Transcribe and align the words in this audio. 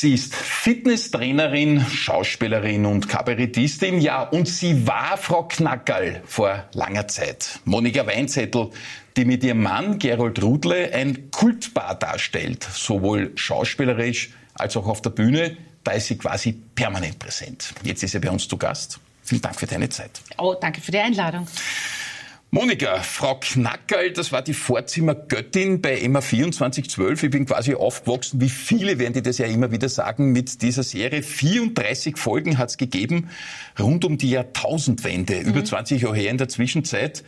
Sie 0.00 0.14
ist 0.14 0.32
Fitnesstrainerin, 0.32 1.84
Schauspielerin 1.84 2.86
und 2.86 3.08
Kabarettistin. 3.08 4.00
Ja, 4.00 4.22
und 4.22 4.46
sie 4.46 4.86
war 4.86 5.16
Frau 5.16 5.48
Knackerl 5.48 6.22
vor 6.24 6.68
langer 6.72 7.08
Zeit. 7.08 7.58
Monika 7.64 8.06
Weinzettel, 8.06 8.70
die 9.16 9.24
mit 9.24 9.42
ihrem 9.42 9.60
Mann 9.60 9.98
Gerold 9.98 10.40
Rudle 10.40 10.94
ein 10.94 11.32
Kultpaar 11.32 11.96
darstellt, 11.96 12.62
sowohl 12.62 13.32
schauspielerisch 13.34 14.30
als 14.54 14.76
auch 14.76 14.86
auf 14.86 15.02
der 15.02 15.10
Bühne. 15.10 15.56
Da 15.82 15.90
ist 15.90 16.06
sie 16.06 16.16
quasi 16.16 16.52
permanent 16.52 17.18
präsent. 17.18 17.74
Jetzt 17.82 18.04
ist 18.04 18.12
sie 18.12 18.20
bei 18.20 18.30
uns 18.30 18.46
zu 18.46 18.56
Gast. 18.56 19.00
Vielen 19.24 19.42
Dank 19.42 19.58
für 19.58 19.66
deine 19.66 19.88
Zeit. 19.88 20.20
Oh, 20.38 20.54
danke 20.54 20.80
für 20.80 20.92
die 20.92 20.98
Einladung. 20.98 21.48
Monika, 22.50 23.02
Frau 23.02 23.34
Knackerl, 23.34 24.10
das 24.12 24.32
war 24.32 24.40
die 24.40 24.54
Vorzimmergöttin 24.54 25.82
bei 25.82 25.98
Emma 25.98 26.22
2412. 26.22 27.24
Ich 27.24 27.30
bin 27.30 27.44
quasi 27.44 27.74
aufgewachsen, 27.74 28.40
wie 28.40 28.48
viele 28.48 28.98
werden 28.98 29.12
die 29.12 29.20
das 29.20 29.36
ja 29.36 29.44
immer 29.44 29.70
wieder 29.70 29.90
sagen, 29.90 30.32
mit 30.32 30.62
dieser 30.62 30.82
Serie. 30.82 31.22
34 31.22 32.16
Folgen 32.16 32.56
hat 32.56 32.70
es 32.70 32.78
gegeben, 32.78 33.28
rund 33.78 34.06
um 34.06 34.16
die 34.16 34.30
Jahrtausendwende, 34.30 35.42
mhm. 35.42 35.48
über 35.50 35.62
20 35.62 36.00
Jahre 36.00 36.16
her 36.16 36.30
in 36.30 36.38
der 36.38 36.48
Zwischenzeit. 36.48 37.22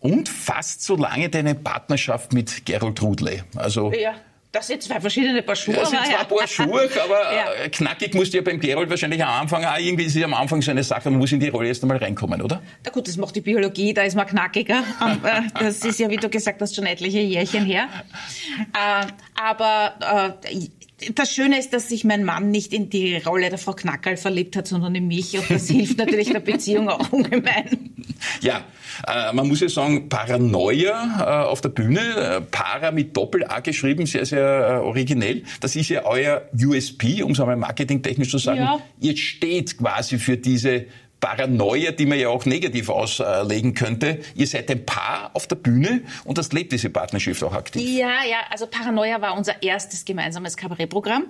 Und 0.00 0.28
fast 0.28 0.82
so 0.82 0.96
lange 0.96 1.28
deine 1.28 1.54
Partnerschaft 1.54 2.32
mit 2.32 2.66
Gerold 2.66 3.00
Rudle. 3.00 3.44
Also 3.54 3.92
ja. 3.92 4.14
Das 4.54 4.68
sind 4.68 4.84
zwei 4.84 5.00
verschiedene 5.00 5.42
Paar 5.42 5.56
Schuhe. 5.56 5.74
Das 5.74 5.90
sind 5.90 6.06
zwei 6.06 6.22
Paar 6.22 6.46
Schuhe, 6.46 6.88
aber 7.04 7.34
ja. 7.34 7.64
Äh, 7.64 7.68
knackig 7.70 8.14
musst 8.14 8.32
du 8.32 8.36
ja 8.36 8.42
beim 8.44 8.60
Gerold 8.60 8.88
wahrscheinlich 8.88 9.20
am 9.20 9.42
Anfang 9.42 9.64
auch 9.64 9.76
irgendwie, 9.76 10.04
ist 10.04 10.14
ja 10.14 10.26
am 10.26 10.34
Anfang 10.34 10.62
so 10.62 10.70
eine 10.70 10.84
Sache, 10.84 11.10
man 11.10 11.18
muss 11.18 11.32
in 11.32 11.40
die 11.40 11.48
Rolle 11.48 11.66
erst 11.66 11.82
einmal 11.82 11.96
reinkommen, 11.96 12.40
oder? 12.40 12.62
Na 12.84 12.92
gut, 12.92 13.08
das 13.08 13.16
macht 13.16 13.34
die 13.34 13.40
Biologie, 13.40 13.92
da 13.92 14.02
ist 14.02 14.14
man 14.14 14.28
knackiger. 14.28 14.84
Äh, 15.24 15.42
das 15.58 15.84
ist 15.84 15.98
ja, 15.98 16.08
wie 16.08 16.18
du 16.18 16.28
gesagt 16.28 16.60
hast, 16.62 16.76
schon 16.76 16.86
etliche 16.86 17.18
Jährchen 17.18 17.64
her. 17.64 17.88
Äh, 18.72 19.06
aber 19.34 20.38
das 21.14 21.32
Schöne 21.32 21.58
ist, 21.58 21.72
dass 21.72 21.88
sich 21.88 22.04
mein 22.04 22.24
Mann 22.24 22.50
nicht 22.50 22.72
in 22.72 22.90
die 22.90 23.16
Rolle 23.16 23.50
der 23.50 23.58
Frau 23.58 23.72
Knackerl 23.72 24.16
verliebt 24.16 24.56
hat, 24.56 24.66
sondern 24.66 24.94
in 24.94 25.06
mich. 25.06 25.36
Und 25.38 25.50
das 25.50 25.68
hilft 25.68 25.98
natürlich 25.98 26.30
der 26.30 26.40
Beziehung 26.40 26.88
auch 26.88 27.12
ungemein. 27.12 27.90
Ja, 28.40 28.64
äh, 29.06 29.32
man 29.32 29.48
muss 29.48 29.60
ja 29.60 29.68
sagen, 29.68 30.08
Paranoia 30.08 31.44
äh, 31.44 31.48
auf 31.48 31.60
der 31.60 31.70
Bühne, 31.70 32.00
äh, 32.00 32.40
Para 32.40 32.90
mit 32.90 33.16
Doppel-A 33.16 33.60
geschrieben, 33.60 34.06
sehr, 34.06 34.26
sehr 34.26 34.82
originell. 34.82 35.42
Das 35.60 35.76
ist 35.76 35.88
ja 35.88 36.04
euer 36.04 36.48
USP, 36.54 37.22
um 37.22 37.32
es 37.32 37.40
einmal 37.40 37.56
marketingtechnisch 37.56 38.30
zu 38.30 38.38
sagen. 38.38 38.60
Ja. 38.60 38.80
Ihr 39.00 39.16
steht 39.16 39.78
quasi 39.78 40.18
für 40.18 40.36
diese 40.36 40.86
Paranoia, 41.24 41.90
die 41.90 42.04
man 42.04 42.18
ja 42.18 42.28
auch 42.28 42.44
negativ 42.44 42.90
auslegen 42.90 43.72
könnte. 43.72 44.18
Ihr 44.34 44.46
seid 44.46 44.70
ein 44.70 44.84
Paar 44.84 45.30
auf 45.32 45.46
der 45.46 45.56
Bühne 45.56 46.02
und 46.24 46.36
das 46.36 46.52
lebt 46.52 46.70
diese 46.70 46.90
Partnerschaft 46.90 47.42
auch 47.42 47.54
aktiv. 47.54 47.80
Ja, 47.82 48.22
ja, 48.28 48.40
also 48.50 48.66
Paranoia 48.66 49.22
war 49.22 49.34
unser 49.34 49.62
erstes 49.62 50.04
gemeinsames 50.04 50.54
Kabarettprogramm. 50.58 51.24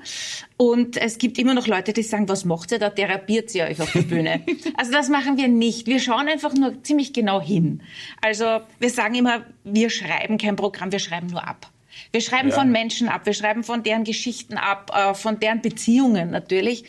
Und 0.57 0.97
es 0.97 1.19
gibt 1.19 1.39
immer 1.39 1.55
noch 1.55 1.69
Leute, 1.69 1.93
die 1.93 2.03
sagen, 2.03 2.29
was 2.29 2.45
macht 2.45 2.73
ihr 2.73 2.81
da? 2.81 2.91
Therapiert 2.91 3.51
sie 3.51 3.63
euch 3.63 3.81
auf 3.81 3.93
der 3.93 4.03
Bühne? 4.03 4.45
also 4.77 4.91
das 4.91 5.09
machen 5.11 5.37
wir 5.37 5.47
nicht. 5.47 5.87
Wir 5.87 6.01
schauen 6.01 6.27
einfach 6.27 6.55
nur 6.55 6.83
ziemlich 6.83 7.13
genau 7.13 7.41
hin. 7.41 7.81
Also 8.21 8.63
wir 8.81 8.91
sagen 8.91 9.15
immer, 9.15 9.45
wir 9.63 9.91
schreiben 9.91 10.39
kein 10.39 10.57
Programm, 10.57 10.91
wir 10.91 10.99
schreiben 10.99 11.29
nur 11.29 11.47
ab. 11.47 11.71
Wir 12.11 12.21
schreiben 12.21 12.49
ja. 12.49 12.55
von 12.57 12.73
Menschen 12.73 13.09
ab, 13.09 13.27
wir 13.27 13.33
schreiben 13.33 13.63
von 13.63 13.85
deren 13.85 14.03
Geschichten 14.03 14.57
ab, 14.57 14.91
äh, 14.93 15.15
von 15.15 15.39
deren 15.39 15.63
Beziehungen 15.63 16.31
natürlich. 16.31 16.85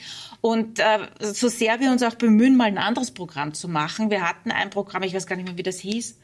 Und 0.46 0.78
äh, 0.78 1.00
so 1.18 1.48
sehr 1.48 1.80
wir 1.80 1.90
uns 1.90 2.04
auch 2.04 2.14
bemühen, 2.14 2.56
mal 2.56 2.66
ein 2.66 2.78
anderes 2.78 3.10
Programm 3.10 3.56
zu 3.56 3.68
machen. 3.68 4.12
Wir 4.12 4.22
hatten 4.22 4.52
ein 4.52 4.70
Programm, 4.70 5.02
ich 5.02 5.16
weiß 5.16 5.26
gar 5.26 5.38
nicht 5.38 5.48
mehr, 5.48 5.58
wie 5.58 5.64
das 5.64 5.80
hieß. 5.80 6.20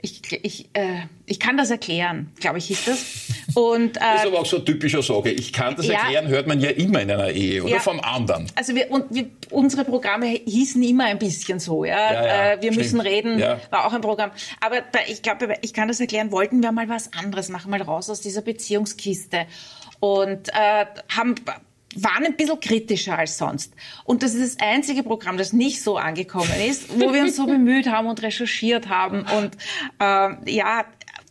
Ich, 0.00 0.22
ich, 0.42 0.70
äh, 0.72 1.02
ich 1.26 1.38
kann 1.38 1.58
das 1.58 1.70
erklären, 1.70 2.32
glaube 2.40 2.56
ich, 2.56 2.68
hieß 2.68 2.86
das. 2.86 3.04
Und, 3.54 3.98
äh, 3.98 4.00
das 4.00 4.22
ist 4.22 4.28
aber 4.28 4.40
auch 4.40 4.46
so 4.46 4.60
typischer 4.60 5.02
Sorge. 5.02 5.32
Ich 5.32 5.52
kann 5.52 5.76
das 5.76 5.86
ja, 5.86 5.98
erklären, 5.98 6.28
hört 6.28 6.46
man 6.46 6.60
ja 6.60 6.70
immer 6.70 7.02
in 7.02 7.10
einer 7.10 7.28
Ehe 7.28 7.62
oder 7.62 7.74
ja, 7.74 7.80
vom 7.80 8.00
anderen. 8.00 8.50
Also 8.54 8.74
wir, 8.74 8.90
und 8.90 9.14
wir, 9.14 9.28
unsere 9.50 9.84
Programme 9.84 10.28
hießen 10.28 10.82
immer 10.82 11.04
ein 11.04 11.18
bisschen 11.18 11.60
so. 11.60 11.84
Ja, 11.84 12.10
ja, 12.10 12.22
äh, 12.22 12.62
wir 12.62 12.72
stimmt. 12.72 12.76
müssen 12.78 13.00
reden, 13.02 13.38
war 13.68 13.84
auch 13.84 13.92
ein 13.92 14.00
Programm. 14.00 14.30
Aber 14.62 14.76
ich 15.08 15.20
glaube, 15.20 15.52
ich 15.60 15.74
kann 15.74 15.88
das 15.88 16.00
erklären. 16.00 16.30
Wollten 16.30 16.62
wir 16.62 16.72
mal 16.72 16.88
was 16.88 17.12
anderes 17.12 17.50
machen, 17.50 17.70
mal 17.70 17.82
raus 17.82 18.08
aus 18.08 18.22
dieser 18.22 18.40
Beziehungskiste 18.40 19.44
und 20.00 20.48
äh, 20.48 20.86
haben 21.14 21.34
waren 21.96 22.26
ein 22.26 22.36
bisschen 22.36 22.60
kritischer 22.60 23.18
als 23.18 23.38
sonst. 23.38 23.72
Und 24.04 24.22
das 24.22 24.34
ist 24.34 24.56
das 24.56 24.66
einzige 24.66 25.02
Programm, 25.02 25.38
das 25.38 25.52
nicht 25.52 25.82
so 25.82 25.96
angekommen 25.96 26.52
ist, 26.68 26.98
wo 26.98 27.12
wir 27.12 27.22
uns 27.22 27.36
so 27.36 27.46
bemüht 27.46 27.86
haben 27.88 28.08
und 28.08 28.22
recherchiert 28.22 28.88
haben. 28.88 29.20
Und 29.20 29.56
äh, 29.98 30.54
ja, 30.54 30.84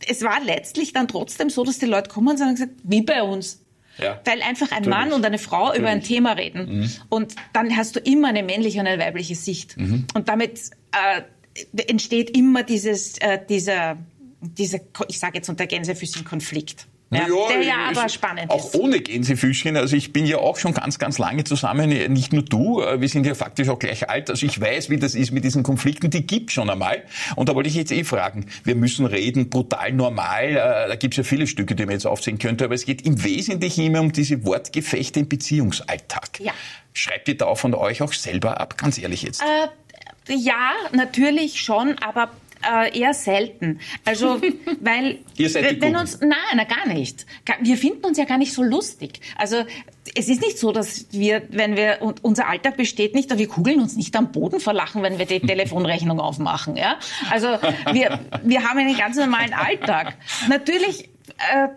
es 0.06 0.22
war 0.22 0.42
letztlich 0.42 0.92
dann 0.92 1.08
trotzdem 1.08 1.50
so, 1.50 1.64
dass 1.64 1.78
die 1.78 1.86
Leute 1.86 2.10
kommen 2.10 2.28
und 2.28 2.36
sagen, 2.38 2.76
wie 2.82 3.02
bei 3.02 3.22
uns. 3.22 3.64
Ja, 3.98 4.20
Weil 4.24 4.42
einfach 4.42 4.70
ein 4.70 4.88
Mann 4.88 5.12
und 5.12 5.26
eine 5.26 5.38
Frau 5.38 5.66
natürlich. 5.66 5.80
über 5.80 5.88
ein 5.88 6.02
Thema 6.02 6.32
reden. 6.32 6.80
Mhm. 6.80 6.90
Und 7.08 7.34
dann 7.52 7.76
hast 7.76 7.96
du 7.96 8.00
immer 8.00 8.28
eine 8.28 8.44
männliche 8.44 8.78
und 8.78 8.86
eine 8.86 9.02
weibliche 9.02 9.34
Sicht. 9.34 9.76
Mhm. 9.76 10.06
Und 10.14 10.28
damit 10.28 10.70
äh, 10.92 11.22
entsteht 11.82 12.30
immer 12.36 12.62
dieses, 12.62 13.18
äh, 13.18 13.40
dieser, 13.48 13.96
dieser, 14.40 14.78
ich 15.08 15.18
sage 15.18 15.38
jetzt 15.38 15.48
unter 15.48 15.66
Gänsefüßchen, 15.66 16.24
Konflikt. 16.24 16.86
Ja, 17.10 17.20
ja, 17.20 17.48
der 17.48 17.62
ja 17.62 17.74
aber 17.88 18.08
spannend 18.10 18.50
auch 18.50 18.66
ist. 18.66 18.74
Ohne 18.74 19.00
Gänsefüßchen. 19.00 19.76
Also 19.78 19.96
ich 19.96 20.12
bin 20.12 20.26
ja 20.26 20.38
auch 20.38 20.58
schon 20.58 20.74
ganz, 20.74 20.98
ganz 20.98 21.16
lange 21.18 21.44
zusammen. 21.44 21.88
Nicht 22.12 22.34
nur 22.34 22.42
du. 22.42 22.82
Äh, 22.82 23.00
wir 23.00 23.08
sind 23.08 23.24
ja 23.24 23.34
faktisch 23.34 23.70
auch 23.70 23.78
gleich 23.78 24.10
alt. 24.10 24.28
Also 24.28 24.44
ich 24.44 24.60
weiß, 24.60 24.90
wie 24.90 24.98
das 24.98 25.14
ist 25.14 25.32
mit 25.32 25.42
diesen 25.42 25.62
Konflikten. 25.62 26.10
Die 26.10 26.26
gibt 26.26 26.52
schon 26.52 26.68
einmal. 26.68 27.02
Und 27.34 27.48
da 27.48 27.54
wollte 27.54 27.70
ich 27.70 27.76
jetzt 27.76 27.92
eh 27.92 28.04
fragen. 28.04 28.46
Wir 28.64 28.74
müssen 28.74 29.06
reden, 29.06 29.48
brutal 29.48 29.92
normal. 29.92 30.48
Äh, 30.50 30.54
da 30.88 30.96
gibt 30.96 31.14
es 31.14 31.18
ja 31.18 31.24
viele 31.24 31.46
Stücke, 31.46 31.74
die 31.74 31.86
man 31.86 31.94
jetzt 31.94 32.06
aufzählen 32.06 32.38
könnte. 32.38 32.66
Aber 32.66 32.74
es 32.74 32.84
geht 32.84 33.06
im 33.06 33.24
Wesentlichen 33.24 33.86
immer 33.86 34.00
um 34.00 34.12
diese 34.12 34.44
Wortgefechte 34.44 35.20
im 35.20 35.28
Beziehungsalltag. 35.28 36.40
Ja. 36.40 36.52
Schreibt 36.92 37.28
ihr 37.28 37.38
da 37.38 37.54
von 37.54 37.74
euch 37.74 38.02
auch 38.02 38.12
selber 38.12 38.60
ab? 38.60 38.76
Ganz 38.76 38.98
ehrlich 38.98 39.22
jetzt. 39.22 39.40
Äh, 39.40 40.34
ja, 40.34 40.72
natürlich 40.92 41.58
schon. 41.60 41.96
Aber 42.00 42.30
äh, 42.70 42.98
eher 42.98 43.14
selten. 43.14 43.80
Also, 44.04 44.40
weil 44.80 45.18
Ihr 45.36 45.50
seid 45.50 45.80
wenn 45.80 45.96
uns 45.96 46.20
nein, 46.20 46.32
na, 46.54 46.64
gar 46.64 46.86
nicht. 46.86 47.26
Wir 47.60 47.76
finden 47.76 48.04
uns 48.04 48.18
ja 48.18 48.24
gar 48.24 48.38
nicht 48.38 48.52
so 48.52 48.62
lustig. 48.62 49.20
Also 49.36 49.64
es 50.14 50.28
ist 50.28 50.40
nicht 50.40 50.58
so, 50.58 50.72
dass 50.72 51.06
wir, 51.12 51.42
wenn 51.50 51.76
wir 51.76 51.98
unser 52.22 52.48
Alltag 52.48 52.76
besteht 52.76 53.14
nicht, 53.14 53.36
wir 53.36 53.48
kugeln 53.48 53.80
uns 53.80 53.96
nicht 53.96 54.14
am 54.16 54.32
Boden 54.32 54.60
verlachen, 54.60 55.02
wenn 55.02 55.18
wir 55.18 55.26
die 55.26 55.40
Telefonrechnung 55.46 56.20
aufmachen. 56.20 56.76
Ja, 56.76 56.98
also 57.30 57.48
wir 57.92 58.20
wir 58.42 58.68
haben 58.68 58.78
einen 58.78 58.96
ganz 58.96 59.16
normalen 59.16 59.52
Alltag. 59.52 60.16
Natürlich. 60.48 61.08
Äh, 61.52 61.68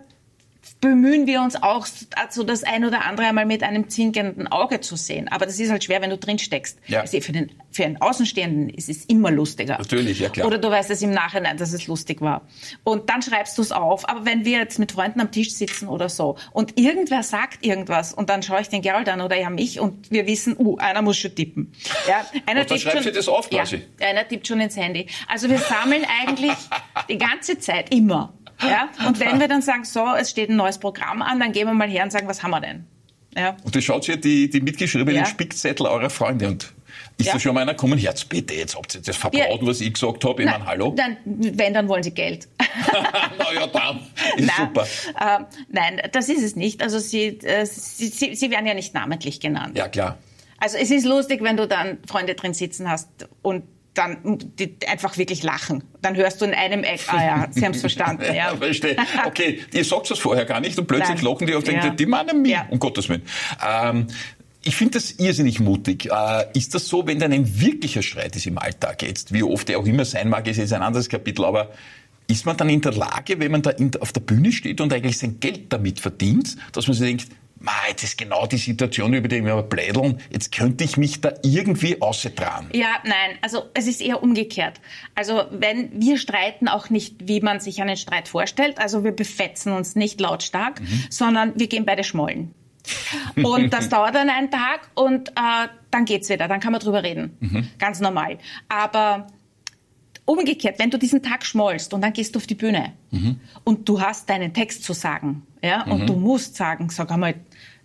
bemühen 0.82 1.28
wir 1.28 1.40
uns 1.40 1.62
auch 1.62 1.86
dazu, 2.10 2.42
das 2.42 2.64
ein 2.64 2.84
oder 2.84 3.04
andere 3.06 3.28
einmal 3.28 3.46
mit 3.46 3.62
einem 3.62 3.88
zinkenden 3.88 4.48
Auge 4.48 4.80
zu 4.80 4.96
sehen. 4.96 5.28
Aber 5.28 5.46
das 5.46 5.58
ist 5.60 5.70
halt 5.70 5.84
schwer, 5.84 6.02
wenn 6.02 6.10
du 6.10 6.18
drin 6.18 6.40
steckst. 6.40 6.76
Ja. 6.88 7.00
Also 7.00 7.20
für, 7.20 7.30
den, 7.30 7.52
für 7.70 7.84
einen 7.84 8.00
Außenstehenden 8.00 8.68
ist 8.68 8.88
es 8.88 9.04
immer 9.04 9.30
lustiger. 9.30 9.78
Natürlich, 9.78 10.18
ja 10.18 10.28
klar. 10.28 10.46
Oder 10.46 10.58
du 10.58 10.68
weißt 10.68 10.90
es 10.90 11.00
im 11.00 11.12
Nachhinein, 11.12 11.56
dass 11.56 11.72
es 11.72 11.86
lustig 11.86 12.20
war. 12.20 12.42
Und 12.82 13.08
dann 13.08 13.22
schreibst 13.22 13.56
du 13.56 13.62
es 13.62 13.70
auf. 13.70 14.08
Aber 14.08 14.26
wenn 14.26 14.44
wir 14.44 14.58
jetzt 14.58 14.80
mit 14.80 14.90
Freunden 14.90 15.20
am 15.20 15.30
Tisch 15.30 15.52
sitzen 15.52 15.86
oder 15.86 16.08
so 16.08 16.36
und 16.52 16.78
irgendwer 16.78 17.22
sagt 17.22 17.64
irgendwas 17.64 18.12
und 18.12 18.28
dann 18.28 18.42
schaue 18.42 18.60
ich 18.60 18.68
den 18.68 18.82
Gerald 18.82 19.08
an 19.08 19.20
oder 19.20 19.38
ja 19.38 19.50
mich 19.50 19.78
und 19.78 20.10
wir 20.10 20.26
wissen, 20.26 20.56
uh, 20.58 20.78
einer 20.78 21.00
muss 21.00 21.16
schon 21.16 21.32
tippen. 21.32 21.72
Ja, 22.08 22.26
einer 22.44 22.62
und 22.62 22.70
dann 22.72 22.78
schreibt 22.80 23.04
schon, 23.04 23.14
das 23.14 23.28
auf 23.28 23.48
quasi. 23.48 23.82
Ja, 24.00 24.08
einer 24.08 24.26
tippt 24.26 24.48
schon 24.48 24.60
ins 24.60 24.76
Handy. 24.76 25.06
Also 25.28 25.48
wir 25.48 25.58
sammeln 25.58 26.04
eigentlich 26.22 26.52
die 27.08 27.18
ganze 27.18 27.60
Zeit 27.60 27.94
immer 27.94 28.32
ja? 28.62 28.88
Und 29.06 29.20
wenn 29.20 29.40
wir 29.40 29.48
dann 29.48 29.62
sagen, 29.62 29.84
so, 29.84 30.14
es 30.18 30.30
steht 30.30 30.50
ein 30.50 30.56
neues 30.56 30.78
Programm 30.78 31.22
an, 31.22 31.40
dann 31.40 31.52
gehen 31.52 31.66
wir 31.66 31.74
mal 31.74 31.88
her 31.88 32.04
und 32.04 32.12
sagen, 32.12 32.28
was 32.28 32.42
haben 32.42 32.50
wir 32.50 32.60
denn? 32.60 32.86
Ja. 33.36 33.56
Und 33.64 33.74
du 33.74 33.80
schaut 33.80 34.06
ja 34.06 34.16
die, 34.16 34.50
die 34.50 34.60
mitgeschriebenen 34.60 35.22
ja. 35.22 35.26
Spickzettel 35.26 35.86
eurer 35.86 36.10
Freunde 36.10 36.48
und 36.48 36.72
ist 37.18 37.26
ja. 37.26 37.32
da 37.34 37.40
schon 37.40 37.54
mal 37.54 37.62
einer 37.62 37.74
gekommen, 37.74 37.98
Herz, 37.98 38.24
bitte, 38.24 38.54
jetzt 38.54 38.76
habt 38.76 38.94
ihr 38.94 39.00
das 39.00 39.16
verbaut, 39.16 39.60
ja. 39.60 39.66
was 39.66 39.80
ich 39.80 39.92
gesagt 39.92 40.24
habe, 40.24 40.42
ich 40.42 40.48
meine, 40.48 40.66
hallo? 40.66 40.94
Dann, 40.96 41.16
wenn, 41.24 41.74
dann 41.74 41.88
wollen 41.88 42.02
sie 42.02 42.12
Geld. 42.12 42.48
Na 43.38 43.52
ja, 43.54 43.66
dann, 43.66 44.00
ist 44.36 44.46
nein, 44.46 44.56
super. 44.58 44.86
Äh, 45.18 45.44
nein, 45.68 46.00
das 46.12 46.28
ist 46.28 46.42
es 46.42 46.56
nicht. 46.56 46.82
Also 46.82 46.98
sie, 46.98 47.38
äh, 47.40 47.66
sie, 47.66 48.08
sie, 48.08 48.34
sie 48.34 48.50
werden 48.50 48.66
ja 48.66 48.74
nicht 48.74 48.94
namentlich 48.94 49.40
genannt. 49.40 49.76
Ja, 49.76 49.88
klar. 49.88 50.18
Also 50.58 50.78
es 50.78 50.90
ist 50.90 51.04
lustig, 51.04 51.42
wenn 51.42 51.56
du 51.56 51.66
dann 51.66 51.98
Freunde 52.06 52.34
drin 52.34 52.54
sitzen 52.54 52.90
hast 52.90 53.08
und 53.42 53.64
dann 53.94 54.38
die 54.58 54.76
einfach 54.88 55.18
wirklich 55.18 55.42
lachen. 55.42 55.84
Dann 56.00 56.16
hörst 56.16 56.40
du 56.40 56.46
in 56.46 56.54
einem 56.54 56.82
Eck, 56.82 57.02
ah 57.08 57.24
ja, 57.24 57.48
sie 57.50 57.64
haben 57.64 57.72
es 57.72 57.80
verstanden. 57.80 58.24
Ja, 58.24 58.34
ja 58.34 58.56
verstehe. 58.60 58.96
Okay, 59.26 59.60
ihr 59.72 59.84
sagt 59.84 60.10
das 60.10 60.18
vorher 60.18 60.44
gar 60.44 60.60
nicht 60.60 60.78
und 60.78 60.86
plötzlich 60.86 61.16
Nein. 61.16 61.24
locken 61.24 61.46
die 61.46 61.54
auf 61.54 61.64
den, 61.64 61.76
ja. 61.76 61.90
die 61.90 62.06
meinen 62.06 62.42
mich, 62.42 62.52
ja. 62.52 62.66
um 62.70 62.78
Gottes 62.78 63.08
Willen. 63.08 63.22
Ähm, 63.66 64.06
ich 64.64 64.76
finde 64.76 64.92
das 64.92 65.12
irrsinnig 65.12 65.60
mutig. 65.60 66.10
Äh, 66.10 66.46
ist 66.54 66.74
das 66.74 66.86
so, 66.88 67.06
wenn 67.06 67.18
dann 67.18 67.32
ein 67.32 67.60
wirklicher 67.60 68.02
Streit 68.02 68.36
ist 68.36 68.46
im 68.46 68.58
Alltag 68.58 69.02
jetzt, 69.02 69.32
wie 69.32 69.42
oft 69.42 69.68
er 69.68 69.78
auch 69.78 69.86
immer 69.86 70.04
sein 70.04 70.28
mag, 70.28 70.46
ist 70.46 70.56
jetzt 70.56 70.72
ein 70.72 70.82
anderes 70.82 71.08
Kapitel, 71.08 71.44
aber 71.44 71.70
ist 72.28 72.46
man 72.46 72.56
dann 72.56 72.68
in 72.68 72.80
der 72.80 72.92
Lage, 72.92 73.40
wenn 73.40 73.50
man 73.50 73.62
da 73.62 73.70
in, 73.70 73.90
auf 74.00 74.12
der 74.12 74.20
Bühne 74.20 74.52
steht 74.52 74.80
und 74.80 74.92
eigentlich 74.92 75.18
sein 75.18 75.40
Geld 75.40 75.72
damit 75.72 76.00
verdient, 76.00 76.56
dass 76.72 76.86
man 76.86 76.96
sich 76.96 77.06
denkt, 77.06 77.26
Ma, 77.62 77.70
jetzt 77.88 78.02
ist 78.02 78.18
genau 78.18 78.46
die 78.46 78.56
Situation, 78.56 79.14
über 79.14 79.28
die 79.28 79.44
wir 79.44 79.62
plädeln. 79.62 80.20
Jetzt 80.30 80.50
könnte 80.50 80.82
ich 80.82 80.96
mich 80.96 81.20
da 81.20 81.32
irgendwie 81.42 82.02
ausdran. 82.02 82.68
Ja, 82.72 82.98
nein, 83.04 83.38
also 83.40 83.70
es 83.74 83.86
ist 83.86 84.00
eher 84.00 84.22
umgekehrt. 84.22 84.80
Also 85.14 85.44
wenn 85.50 86.00
wir 86.00 86.18
streiten 86.18 86.66
auch 86.66 86.90
nicht, 86.90 87.28
wie 87.28 87.40
man 87.40 87.60
sich 87.60 87.80
einen 87.80 87.96
Streit 87.96 88.26
vorstellt. 88.26 88.78
Also 88.78 89.04
wir 89.04 89.12
befetzen 89.12 89.72
uns 89.72 89.94
nicht 89.94 90.20
lautstark, 90.20 90.80
mhm. 90.80 91.04
sondern 91.08 91.52
wir 91.56 91.68
gehen 91.68 91.84
beide 91.84 92.02
schmollen. 92.02 92.52
Und 93.42 93.72
das 93.72 93.88
dauert 93.88 94.16
dann 94.16 94.28
einen 94.28 94.50
Tag 94.50 94.90
und 94.94 95.28
äh, 95.30 95.68
dann 95.92 96.04
geht's 96.04 96.28
wieder, 96.28 96.48
dann 96.48 96.58
kann 96.58 96.72
man 96.72 96.80
drüber 96.80 97.04
reden. 97.04 97.36
Mhm. 97.38 97.68
Ganz 97.78 98.00
normal. 98.00 98.38
Aber 98.68 99.28
umgekehrt, 100.24 100.78
wenn 100.78 100.90
du 100.90 100.98
diesen 100.98 101.22
Tag 101.22 101.44
schmollst 101.44 101.94
und 101.94 102.00
dann 102.00 102.12
gehst 102.12 102.34
du 102.34 102.38
auf 102.38 102.46
die 102.46 102.54
Bühne 102.54 102.92
mhm. 103.10 103.40
und 103.64 103.88
du 103.88 104.00
hast 104.00 104.28
deinen 104.28 104.52
Text 104.52 104.84
zu 104.84 104.92
sagen, 104.92 105.46
ja, 105.62 105.84
und 105.84 106.02
mhm. 106.02 106.06
du 106.06 106.14
musst 106.14 106.56
sagen, 106.56 106.88
sag 106.90 107.10
einmal, 107.10 107.34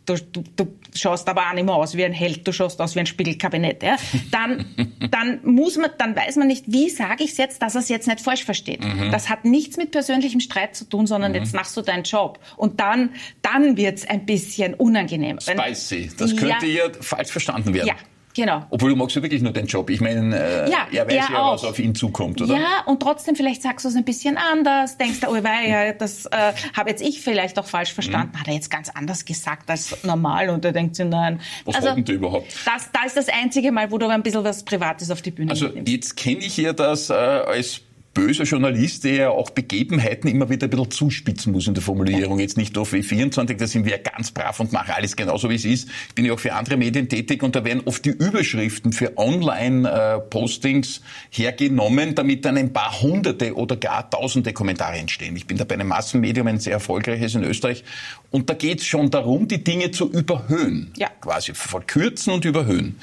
du, 0.08 0.16
du, 0.16 0.44
du 0.56 0.68
schaust 0.96 1.28
aber 1.30 1.50
auch 1.50 1.54
nicht 1.54 1.66
mehr 1.66 1.76
aus 1.76 1.96
wie 1.96 2.04
ein 2.04 2.14
Held, 2.14 2.48
du 2.48 2.52
schaust 2.52 2.82
aus 2.82 2.96
wie 2.96 3.00
ein 3.00 3.06
Spiegelkabinett, 3.06 3.84
ja, 3.84 3.98
dann, 4.32 4.66
dann 5.12 5.40
muss 5.44 5.78
man, 5.78 5.92
dann 5.98 6.16
weiß 6.16 6.38
man 6.38 6.48
nicht, 6.48 6.66
wie 6.68 6.90
sage 6.90 7.24
ich 7.24 7.32
es 7.32 7.38
jetzt, 7.38 7.62
dass 7.62 7.76
er 7.76 7.82
es 7.82 7.90
jetzt 7.90 8.08
nicht 8.08 8.22
falsch 8.22 8.44
versteht. 8.44 8.84
Mhm. 8.84 9.12
Das 9.12 9.30
hat 9.30 9.46
nichts 9.46 9.78
mit 9.78 9.92
persönlichem 9.92 10.40
Streit 10.40 10.76
zu 10.76 10.86
tun, 10.86 11.06
sondern 11.06 11.32
mhm. 11.32 11.40
jetzt 11.40 11.54
machst 11.54 11.76
du 11.78 11.82
deinen 11.82 12.04
Job. 12.04 12.40
Und 12.56 12.80
dann, 12.80 13.12
dann 13.42 13.78
wird's 13.78 14.08
ein 14.08 14.26
bisschen 14.26 14.74
unangenehm. 14.74 15.40
Spicy. 15.40 16.10
Das 16.18 16.36
könnte 16.36 16.66
ja, 16.66 16.88
ja 16.88 16.92
falsch 17.02 17.32
verstanden 17.32 17.74
werden. 17.74 17.88
Ja. 17.88 17.96
Genau. 18.38 18.64
Obwohl 18.70 18.92
du 18.92 18.96
magst 18.96 19.16
ja 19.16 19.24
wirklich 19.24 19.42
nur 19.42 19.52
den 19.52 19.66
Job. 19.66 19.90
Ich 19.90 20.00
meine, 20.00 20.38
äh, 20.38 20.70
ja, 20.70 20.88
er 20.92 21.08
weiß 21.08 21.14
ja, 21.14 21.28
ja 21.32 21.52
was 21.54 21.64
auf 21.64 21.80
ihn 21.80 21.96
zukommt, 21.96 22.40
oder? 22.40 22.56
Ja, 22.56 22.84
und 22.86 23.02
trotzdem 23.02 23.36
vielleicht 23.36 23.64
sagst 23.64 23.84
du 23.84 23.90
es 23.90 23.96
ein 23.96 24.06
bisschen 24.06 24.38
anders, 24.38 24.96
denkst 25.00 25.22
du, 25.22 25.28
oh 25.28 25.44
wei, 25.44 25.68
ja, 25.68 25.94
das 25.94 26.28
äh, 26.28 26.54
habe 26.76 26.92
jetzt 26.92 27.02
ich 27.02 27.20
vielleicht 27.22 27.58
auch 27.58 27.66
falsch 27.66 27.94
verstanden. 27.94 28.34
Mhm. 28.36 28.40
Hat 28.40 28.48
er 28.48 28.54
jetzt 28.54 28.70
ganz 28.70 28.90
anders 28.90 29.26
gesagt 29.26 29.72
als 29.72 30.04
normal 30.04 30.52
und 30.52 30.64
er 30.66 30.72
denkt 30.72 30.96
sich, 30.96 31.08
nein. 31.08 31.42
Was 31.66 31.78
also, 31.78 31.90
hat 31.90 31.98
denn 31.98 32.16
überhaupt? 32.16 32.46
Das, 32.64 32.92
da 32.92 33.06
ist 33.08 33.18
das 33.18 33.28
einzige 33.28 33.72
Mal, 33.72 33.90
wo 33.90 33.98
du 33.98 34.08
ein 34.08 34.22
bisschen 34.22 34.44
was 34.44 34.64
Privates 34.64 35.10
auf 35.10 35.24
die 35.24 35.32
Bühne 35.32 35.50
Also 35.50 35.66
mitnimmst. 35.66 35.92
jetzt 35.92 36.16
kenne 36.16 36.42
ich 36.42 36.58
ja 36.58 36.74
das 36.74 37.10
äh, 37.10 37.14
als 37.14 37.82
böser 38.18 38.46
Journalist, 38.46 39.04
der 39.04 39.14
ja 39.14 39.30
auch 39.30 39.52
Begebenheiten 39.52 40.28
immer 40.28 40.50
wieder 40.50 40.66
ein 40.66 40.72
bisschen 40.72 40.90
zuspitzen 40.90 41.52
muss 41.54 41.68
in 41.68 41.76
der 41.76 41.84
Formulierung. 41.84 42.40
Jetzt 42.40 42.58
nicht 42.58 42.76
auf 42.78 42.92
W24, 42.92 43.58
da 43.58 43.68
sind 43.68 43.86
wir 43.86 44.00
ganz 44.00 44.32
brav 44.32 44.60
und 44.60 44.72
machen 44.74 44.92
alles 44.96 45.16
genauso, 45.16 45.52
wie 45.52 45.56
es 45.56 45.66
ist. 45.66 45.88
Ich 46.10 46.16
bin 46.16 46.26
ja 46.26 46.34
auch 46.34 46.40
für 46.40 46.54
andere 46.54 46.78
Medien 46.78 47.10
tätig 47.10 47.44
und 47.44 47.56
da 47.56 47.64
werden 47.64 47.84
oft 47.86 48.04
die 48.06 48.10
Überschriften 48.10 48.92
für 48.92 49.16
Online-Postings 49.18 51.02
hergenommen, 51.30 52.16
damit 52.16 52.44
dann 52.44 52.58
ein 52.58 52.74
paar 52.74 53.02
hunderte 53.02 53.56
oder 53.56 53.76
gar 53.76 54.10
tausende 54.10 54.52
Kommentare 54.52 54.98
entstehen. 54.98 55.36
Ich 55.36 55.46
bin 55.46 55.58
da 55.58 55.64
bei 55.64 55.76
einem 55.76 55.90
Massenmedium, 55.90 56.48
ein 56.48 56.60
sehr 56.60 56.74
erfolgreiches 56.74 57.36
in 57.36 57.44
Österreich. 57.44 57.84
Und 58.32 58.50
da 58.50 58.56
geht 58.56 58.80
es 58.80 58.88
schon 58.88 59.12
darum, 59.12 59.48
die 59.48 59.64
Dinge 59.64 59.92
zu 59.92 60.10
überhöhen. 60.10 60.92
Ja. 60.98 61.10
Quasi 61.22 61.54
verkürzen 61.54 62.34
und 62.34 62.46
überhöhen. 62.46 62.96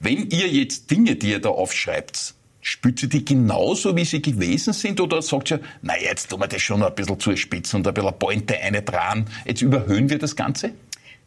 Wenn 0.00 0.30
ihr 0.30 0.48
jetzt 0.48 0.90
Dinge, 0.90 1.16
die 1.16 1.30
ihr 1.30 1.40
da 1.40 1.50
aufschreibt, 1.50 2.34
Spürt 2.64 3.00
sie 3.00 3.08
die 3.08 3.24
genauso, 3.24 3.96
wie 3.96 4.04
sie 4.04 4.22
gewesen 4.22 4.72
sind? 4.72 5.00
Oder 5.00 5.20
sagt 5.20 5.48
sie, 5.48 5.58
na 5.82 5.98
jetzt 6.00 6.30
tun 6.30 6.40
wir 6.40 6.46
das 6.46 6.62
schon 6.62 6.82
ein 6.82 6.94
bisschen 6.94 7.18
zuspitzen 7.18 7.78
und 7.78 7.88
ein 7.88 7.94
bisschen 7.94 8.18
Pointe 8.18 8.56
eine 8.58 8.82
dran. 8.82 9.26
Jetzt 9.44 9.62
überhöhen 9.62 10.08
wir 10.08 10.18
das 10.18 10.36
Ganze? 10.36 10.72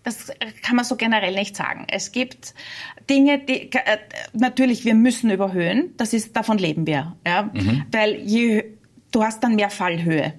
Das 0.04 0.32
kann 0.62 0.76
man 0.76 0.86
so 0.86 0.96
generell 0.96 1.36
nicht 1.36 1.56
sagen. 1.56 1.88
Es 1.90 2.12
gibt 2.12 2.54
Dinge, 3.10 3.40
die 3.40 3.72
äh, 3.74 3.98
natürlich 4.34 4.86
wir 4.86 4.96
müssen 4.96 5.30
überhöhen. 5.30 5.94
Das 5.98 6.14
ist 6.14 6.36
davon 6.36 6.58
leben 6.58 6.88
wir, 6.88 7.18
ja, 7.26 7.50
mhm. 7.52 7.86
weil 7.92 8.16
je 8.22 8.64
du 9.12 9.24
hast 9.24 9.44
dann 9.44 9.56
mehr 9.56 9.70
Fallhöhe. 9.70 10.34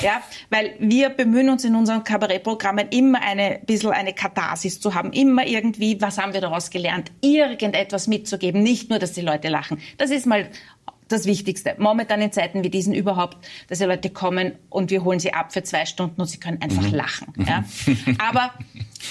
Ja, 0.00 0.22
weil 0.50 0.74
wir 0.78 1.10
bemühen 1.10 1.50
uns 1.50 1.64
in 1.64 1.74
unseren 1.74 2.04
Kabarettprogrammen 2.04 2.88
immer 2.90 3.20
eine 3.22 3.60
bisschen 3.66 3.90
eine 3.90 4.12
Katharsis 4.14 4.80
zu 4.80 4.94
haben, 4.94 5.12
immer 5.12 5.46
irgendwie, 5.46 6.00
was 6.00 6.18
haben 6.18 6.32
wir 6.32 6.40
daraus 6.40 6.70
gelernt, 6.70 7.10
irgendetwas 7.20 8.06
mitzugeben, 8.06 8.62
nicht 8.62 8.88
nur, 8.88 8.98
dass 8.98 9.12
die 9.12 9.20
Leute 9.20 9.48
lachen. 9.48 9.78
Das 9.98 10.10
ist 10.10 10.26
mal 10.26 10.48
das 11.10 11.26
Wichtigste. 11.26 11.74
Momentan 11.78 12.22
in 12.22 12.32
Zeiten 12.32 12.64
wie 12.64 12.70
diesen 12.70 12.94
überhaupt, 12.94 13.36
dass 13.68 13.78
die 13.78 13.84
Leute 13.84 14.10
kommen 14.10 14.52
und 14.68 14.90
wir 14.90 15.04
holen 15.04 15.18
sie 15.18 15.34
ab 15.34 15.52
für 15.52 15.62
zwei 15.62 15.84
Stunden 15.84 16.20
und 16.20 16.28
sie 16.28 16.38
können 16.38 16.62
einfach 16.62 16.82
mhm. 16.82 16.94
lachen. 16.94 17.34
Ja? 17.46 17.64
Aber 18.18 18.52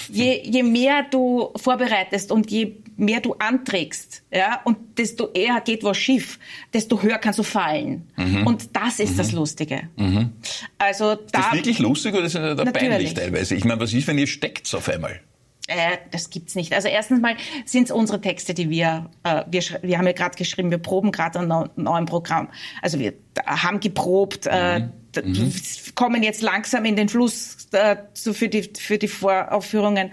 je, 0.08 0.40
je 0.42 0.62
mehr 0.62 1.04
du 1.10 1.50
vorbereitest 1.56 2.32
und 2.32 2.50
je 2.50 2.76
mehr 3.00 3.20
du 3.20 3.34
anträgst, 3.34 4.22
ja, 4.30 4.60
und 4.64 4.98
desto 4.98 5.30
eher 5.32 5.60
geht 5.60 5.82
was 5.82 5.96
schief, 5.96 6.38
desto 6.72 7.02
höher 7.02 7.18
kannst 7.18 7.38
du 7.38 7.42
fallen. 7.42 8.10
Mhm. 8.16 8.46
Und 8.46 8.76
das 8.76 9.00
ist 9.00 9.12
mhm. 9.12 9.16
das 9.16 9.32
Lustige. 9.32 9.88
Mhm. 9.96 10.32
Also 10.78 11.14
da, 11.14 11.22
ist 11.22 11.34
das 11.34 11.52
wirklich 11.52 11.78
lustig 11.78 12.14
oder 12.14 12.24
ist 12.24 12.34
das 12.34 12.72
peinlich 12.72 13.14
teilweise? 13.14 13.54
Ich 13.54 13.64
meine, 13.64 13.80
was 13.80 13.92
ist, 13.92 14.06
wenn 14.06 14.18
ihr 14.18 14.26
steckt 14.26 14.72
auf 14.74 14.88
einmal? 14.88 15.20
Äh, 15.70 15.98
das 16.10 16.30
gibt's 16.30 16.56
nicht. 16.56 16.72
Also 16.72 16.88
erstens 16.88 17.20
mal 17.20 17.36
sind 17.64 17.84
es 17.84 17.90
unsere 17.92 18.20
Texte, 18.20 18.54
die 18.54 18.70
wir, 18.70 19.08
äh, 19.22 19.44
wir, 19.48 19.62
wir 19.82 19.98
haben 19.98 20.06
ja 20.06 20.12
gerade 20.12 20.36
geschrieben, 20.36 20.70
wir 20.70 20.78
proben 20.78 21.12
gerade 21.12 21.38
an 21.38 21.52
einem 21.52 21.70
neuen 21.76 22.06
Programm. 22.06 22.48
Also 22.82 22.98
wir 22.98 23.14
haben 23.46 23.78
geprobt, 23.78 24.46
äh, 24.50 24.80
mhm. 24.80 24.90
mhm. 25.14 25.52
kommen 25.94 26.24
jetzt 26.24 26.42
langsam 26.42 26.84
in 26.84 26.96
den 26.96 27.08
Fluss 27.08 27.68
äh, 27.70 27.96
zu, 28.14 28.34
für, 28.34 28.48
die, 28.48 28.64
für 28.76 28.98
die 28.98 29.06
Voraufführungen 29.06 30.10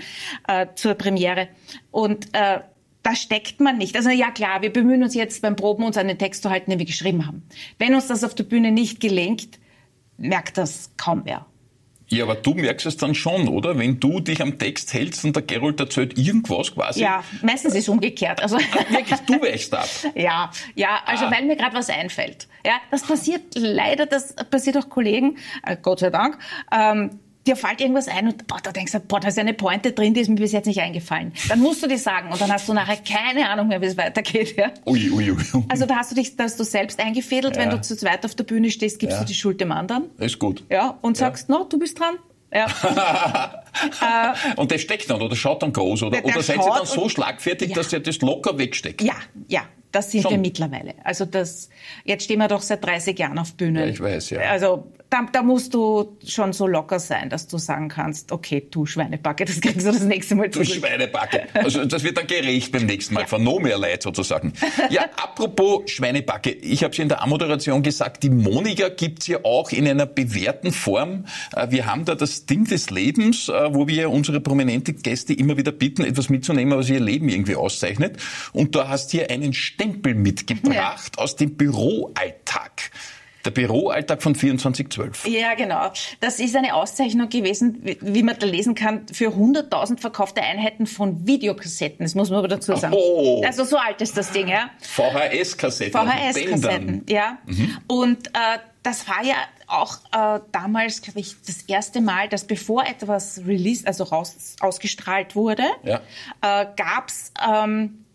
äh, 0.48 0.68
zur 0.76 0.94
Premiere. 0.94 1.48
Und 1.90 2.28
äh, 2.34 2.60
da 3.08 3.16
steckt 3.16 3.62
man 3.62 3.78
nicht. 3.78 3.96
Also 3.96 4.10
ja 4.10 4.32
klar, 4.32 4.62
wir 4.62 4.74
bemühen 4.74 5.02
uns 5.02 5.16
jetzt 5.16 5.42
beim 5.42 5.56
Proben, 5.56 5.86
uns 5.86 5.98
an 5.98 6.10
den 6.10 6.18
Text 6.18 6.44
zu 6.44 6.50
halten, 6.50 6.72
den 6.72 6.80
wir 6.80 6.86
geschrieben 6.86 7.26
haben. 7.26 7.48
Wenn 7.80 7.96
uns 7.96 8.08
das 8.08 8.26
auf 8.26 8.36
der 8.36 8.44
Bühne 8.44 8.72
nicht 8.72 9.00
gelingt, 9.00 9.60
merkt 10.18 10.58
das 10.58 10.92
kaum 10.98 11.22
wer. 11.24 11.46
Ja, 12.10 12.26
aber 12.26 12.36
du 12.36 12.54
merkst 12.54 12.86
es 12.86 12.98
dann 12.98 13.16
schon, 13.16 13.48
oder? 13.48 13.78
Wenn 13.78 14.00
du 14.00 14.20
dich 14.20 14.42
am 14.42 14.60
Text 14.60 14.94
hältst 14.94 15.24
und 15.24 15.38
der 15.38 15.44
Gerold 15.44 15.80
erzählt 15.80 16.18
irgendwas 16.18 16.74
quasi. 16.74 17.02
Ja, 17.02 17.24
meistens 17.42 17.76
ist 17.76 17.84
es 17.84 17.90
umgekehrt. 17.90 18.42
Also 18.42 18.58
wirklich, 18.90 19.20
du 19.22 19.42
wächst 19.42 19.74
ab. 19.74 19.88
ja, 20.16 20.52
ja, 20.76 21.00
also 21.06 21.26
ah. 21.26 21.32
weil 21.32 21.46
mir 21.46 21.56
gerade 21.56 21.76
was 21.76 21.90
einfällt. 21.90 22.50
Ja, 22.66 22.74
das 22.92 23.04
passiert 23.04 23.56
leider, 23.56 24.06
das 24.06 24.36
passiert 24.36 24.78
auch 24.78 24.90
Kollegen, 24.90 25.38
äh, 25.66 25.78
Gott 25.82 26.00
sei 26.00 26.10
Dank. 26.10 26.38
Ähm, 26.74 27.20
dir 27.48 27.56
fällt 27.56 27.82
irgendwas 27.82 28.08
ein 28.08 28.28
und 28.28 28.48
boah, 28.48 28.60
da 28.62 28.72
denkst 28.72 28.92
du, 28.92 29.00
boah, 29.00 29.20
da 29.20 29.30
ist 29.30 29.40
eine 29.40 29.54
Pointe 29.54 29.92
drin, 29.92 30.14
die 30.14 30.22
ist 30.22 30.28
mir 30.28 30.36
bis 30.36 30.52
jetzt 30.52 30.66
nicht 30.66 30.80
eingefallen. 30.80 31.34
Dann 31.50 31.60
musst 31.60 31.82
du 31.84 31.88
dir 31.88 31.98
sagen 31.98 32.32
und 32.32 32.40
dann 32.40 32.52
hast 32.52 32.68
du 32.68 32.74
nachher 32.74 32.98
keine 32.98 33.50
Ahnung 33.50 33.68
mehr, 33.68 33.82
wie 33.82 33.86
es 33.86 33.98
weitergeht. 33.98 34.56
Ja? 34.58 34.72
Ui, 34.86 35.10
ui, 35.10 35.32
ui. 35.32 35.44
Also 35.70 35.86
da 35.86 35.96
hast 35.96 36.12
du 36.12 36.16
dich, 36.16 36.36
da 36.36 36.44
hast 36.44 36.60
du 36.60 36.64
selbst 36.64 37.00
eingefädelt, 37.00 37.56
ja. 37.56 37.64
wenn 37.64 37.70
du 37.70 37.82
zu 37.82 37.96
zweit 37.96 38.26
auf 38.26 38.36
der 38.36 38.44
Bühne 38.44 38.70
stehst, 38.70 39.00
gibst 39.00 39.16
ja. 39.16 39.22
du 39.22 39.28
die 39.28 39.34
Schuld 39.34 39.62
dem 39.62 39.72
anderen. 39.72 40.10
Ist 40.18 40.40
gut. 40.40 40.64
Ja, 40.70 40.98
und 41.02 41.18
sagst, 41.18 41.50
no, 41.50 41.64
du 41.64 41.80
bist 41.80 42.00
dran. 42.00 42.16
Ja. 42.54 42.66
äh, 44.02 44.56
und 44.56 44.72
der 44.72 44.78
steckt 44.78 45.10
dann 45.10 45.22
oder 45.22 45.36
schaut 45.36 45.62
dann 45.62 45.74
groß 45.74 46.04
oder, 46.04 46.24
oder 46.24 46.42
seid 46.42 46.58
ihr 46.58 46.74
dann 46.74 46.86
so 46.86 47.10
schlagfertig, 47.10 47.70
ja. 47.70 47.76
dass 47.76 47.92
ihr 47.92 48.00
das 48.00 48.22
locker 48.22 48.58
wegsteckt? 48.58 49.02
Ja, 49.02 49.16
ja, 49.48 49.64
das 49.92 50.12
sind 50.12 50.22
Schon. 50.22 50.32
wir 50.32 50.38
mittlerweile. 50.38 50.94
Also 51.04 51.26
das, 51.26 51.70
jetzt 52.06 52.24
stehen 52.24 52.40
wir 52.40 52.48
doch 52.48 52.62
seit 52.62 52.86
30 52.86 53.20
Jahren 53.20 53.38
auf 53.38 53.54
Bühnen. 53.56 53.84
Ja, 53.84 53.86
ich 53.86 54.00
weiß, 54.00 54.30
ja. 54.30 54.40
Also 54.42 54.92
da, 55.10 55.26
da 55.32 55.42
musst 55.42 55.74
du 55.74 56.18
schon 56.26 56.52
so 56.52 56.68
locker 56.68 57.00
sein, 57.00 57.30
dass 57.30 57.48
du 57.48 57.58
sagen 57.58 57.88
kannst, 57.88 58.32
okay, 58.32 58.68
du 58.70 58.86
Schweinebacke, 58.86 59.46
das 59.46 59.62
kriegst 59.62 59.88
du 59.88 59.92
das 59.92 60.04
nächste 60.04 60.36
Mal 60.36 60.52
zurück. 60.52 60.68
Du 60.68 60.74
Schweinebacke. 60.74 61.48
Also 61.54 61.86
das 61.86 62.04
wird 62.04 62.18
dann 62.18 62.28
gerecht 62.28 62.72
beim 62.74 62.86
nächsten 62.86 63.14
Mal, 63.14 63.22
ja. 63.22 63.28
von 63.28 63.44
noch 63.44 63.60
mehr 63.60 63.78
Leid 63.78 64.04
sozusagen. 64.04 64.54
Ja, 64.90 65.04
apropos 65.16 65.90
Schweinebacke, 65.90 66.52
ich 66.52 66.84
habe 66.84 66.92
es 66.92 67.00
in 67.00 67.08
der 67.08 67.22
Anmoderation 67.22 67.84
gesagt, 67.84 68.24
die 68.24 68.30
Monika 68.30 68.90
gibt's 68.90 69.28
ja 69.28 69.40
auch 69.44 69.72
in 69.72 69.88
einer 69.88 70.06
bewährten 70.06 70.72
Form. 70.72 71.26
Äh, 71.56 71.72
wir 71.72 71.86
haben 71.86 72.04
da 72.04 72.16
das 72.16 72.46
Ding 72.46 72.66
des 72.66 72.90
Lebens, 72.90 73.48
äh, 73.48 73.74
wo 73.74 73.88
wir 73.88 74.12
unsere 74.12 74.42
prominenten 74.42 75.02
Gäste 75.02 75.34
immer 75.34 75.56
wieder 75.58 75.72
bitten, 75.72 76.04
etwas 76.04 76.30
mitzunehmen, 76.30 76.78
was 76.78 76.90
ihr 76.90 77.00
Leben 77.00 77.30
irgendwie 77.30 77.56
auszeichnet. 77.56 78.18
Und 78.52 78.76
du 78.76 78.88
hast 78.88 79.12
hier 79.12 79.30
einen 79.30 79.54
Stempel 79.54 80.16
mitgebracht 80.16 81.14
ja. 81.16 81.24
aus 81.24 81.38
dem 81.38 81.56
Büroalltag. 81.56 82.92
Der 83.46 83.52
Büroalltag 83.52 84.22
von 84.22 84.36
2412. 84.36 85.28
Ja, 85.28 85.54
genau. 85.56 85.92
Das 86.20 86.40
ist 86.40 86.56
eine 86.56 86.74
Auszeichnung 86.74 87.30
gewesen, 87.30 87.82
wie 88.02 88.24
man 88.24 88.38
da 88.38 88.46
lesen 88.46 88.76
kann, 88.76 89.08
für 89.12 89.30
100.000 89.30 90.00
verkaufte 90.00 90.42
Einheiten 90.42 90.88
von 90.88 91.26
Videokassetten. 91.26 92.06
Das 92.06 92.16
muss 92.16 92.30
man 92.30 92.40
aber 92.40 92.48
dazu 92.48 92.76
sagen. 92.76 92.94
Oh. 92.98 93.42
Also 93.46 93.64
so 93.64 93.78
alt 93.78 94.02
ist 94.02 94.18
das 94.18 94.32
Ding, 94.32 94.48
ja. 94.48 94.70
VHS-Kassetten. 94.82 95.94
VHS-Kassetten, 95.94 97.06
ja. 97.08 97.38
Mhm. 97.46 97.78
Und 97.88 98.28
äh, 98.28 98.60
das 98.84 99.08
war 99.08 99.24
ja 99.24 99.36
auch 99.68 99.98
äh, 100.14 100.40
damals, 100.52 101.02
glaube 101.02 101.20
ich, 101.20 101.36
das 101.46 101.64
erste 101.64 102.00
Mal, 102.02 102.30
dass 102.30 102.46
bevor 102.46 102.86
etwas 102.86 103.42
released, 103.46 103.86
also 103.86 104.06
raus, 104.06 104.56
ausgestrahlt 104.62 105.36
wurde, 105.36 105.64
ja. 105.84 106.02
äh, 106.42 106.68
gab 106.76 107.10
es 107.10 107.34
ähm, 107.46 108.06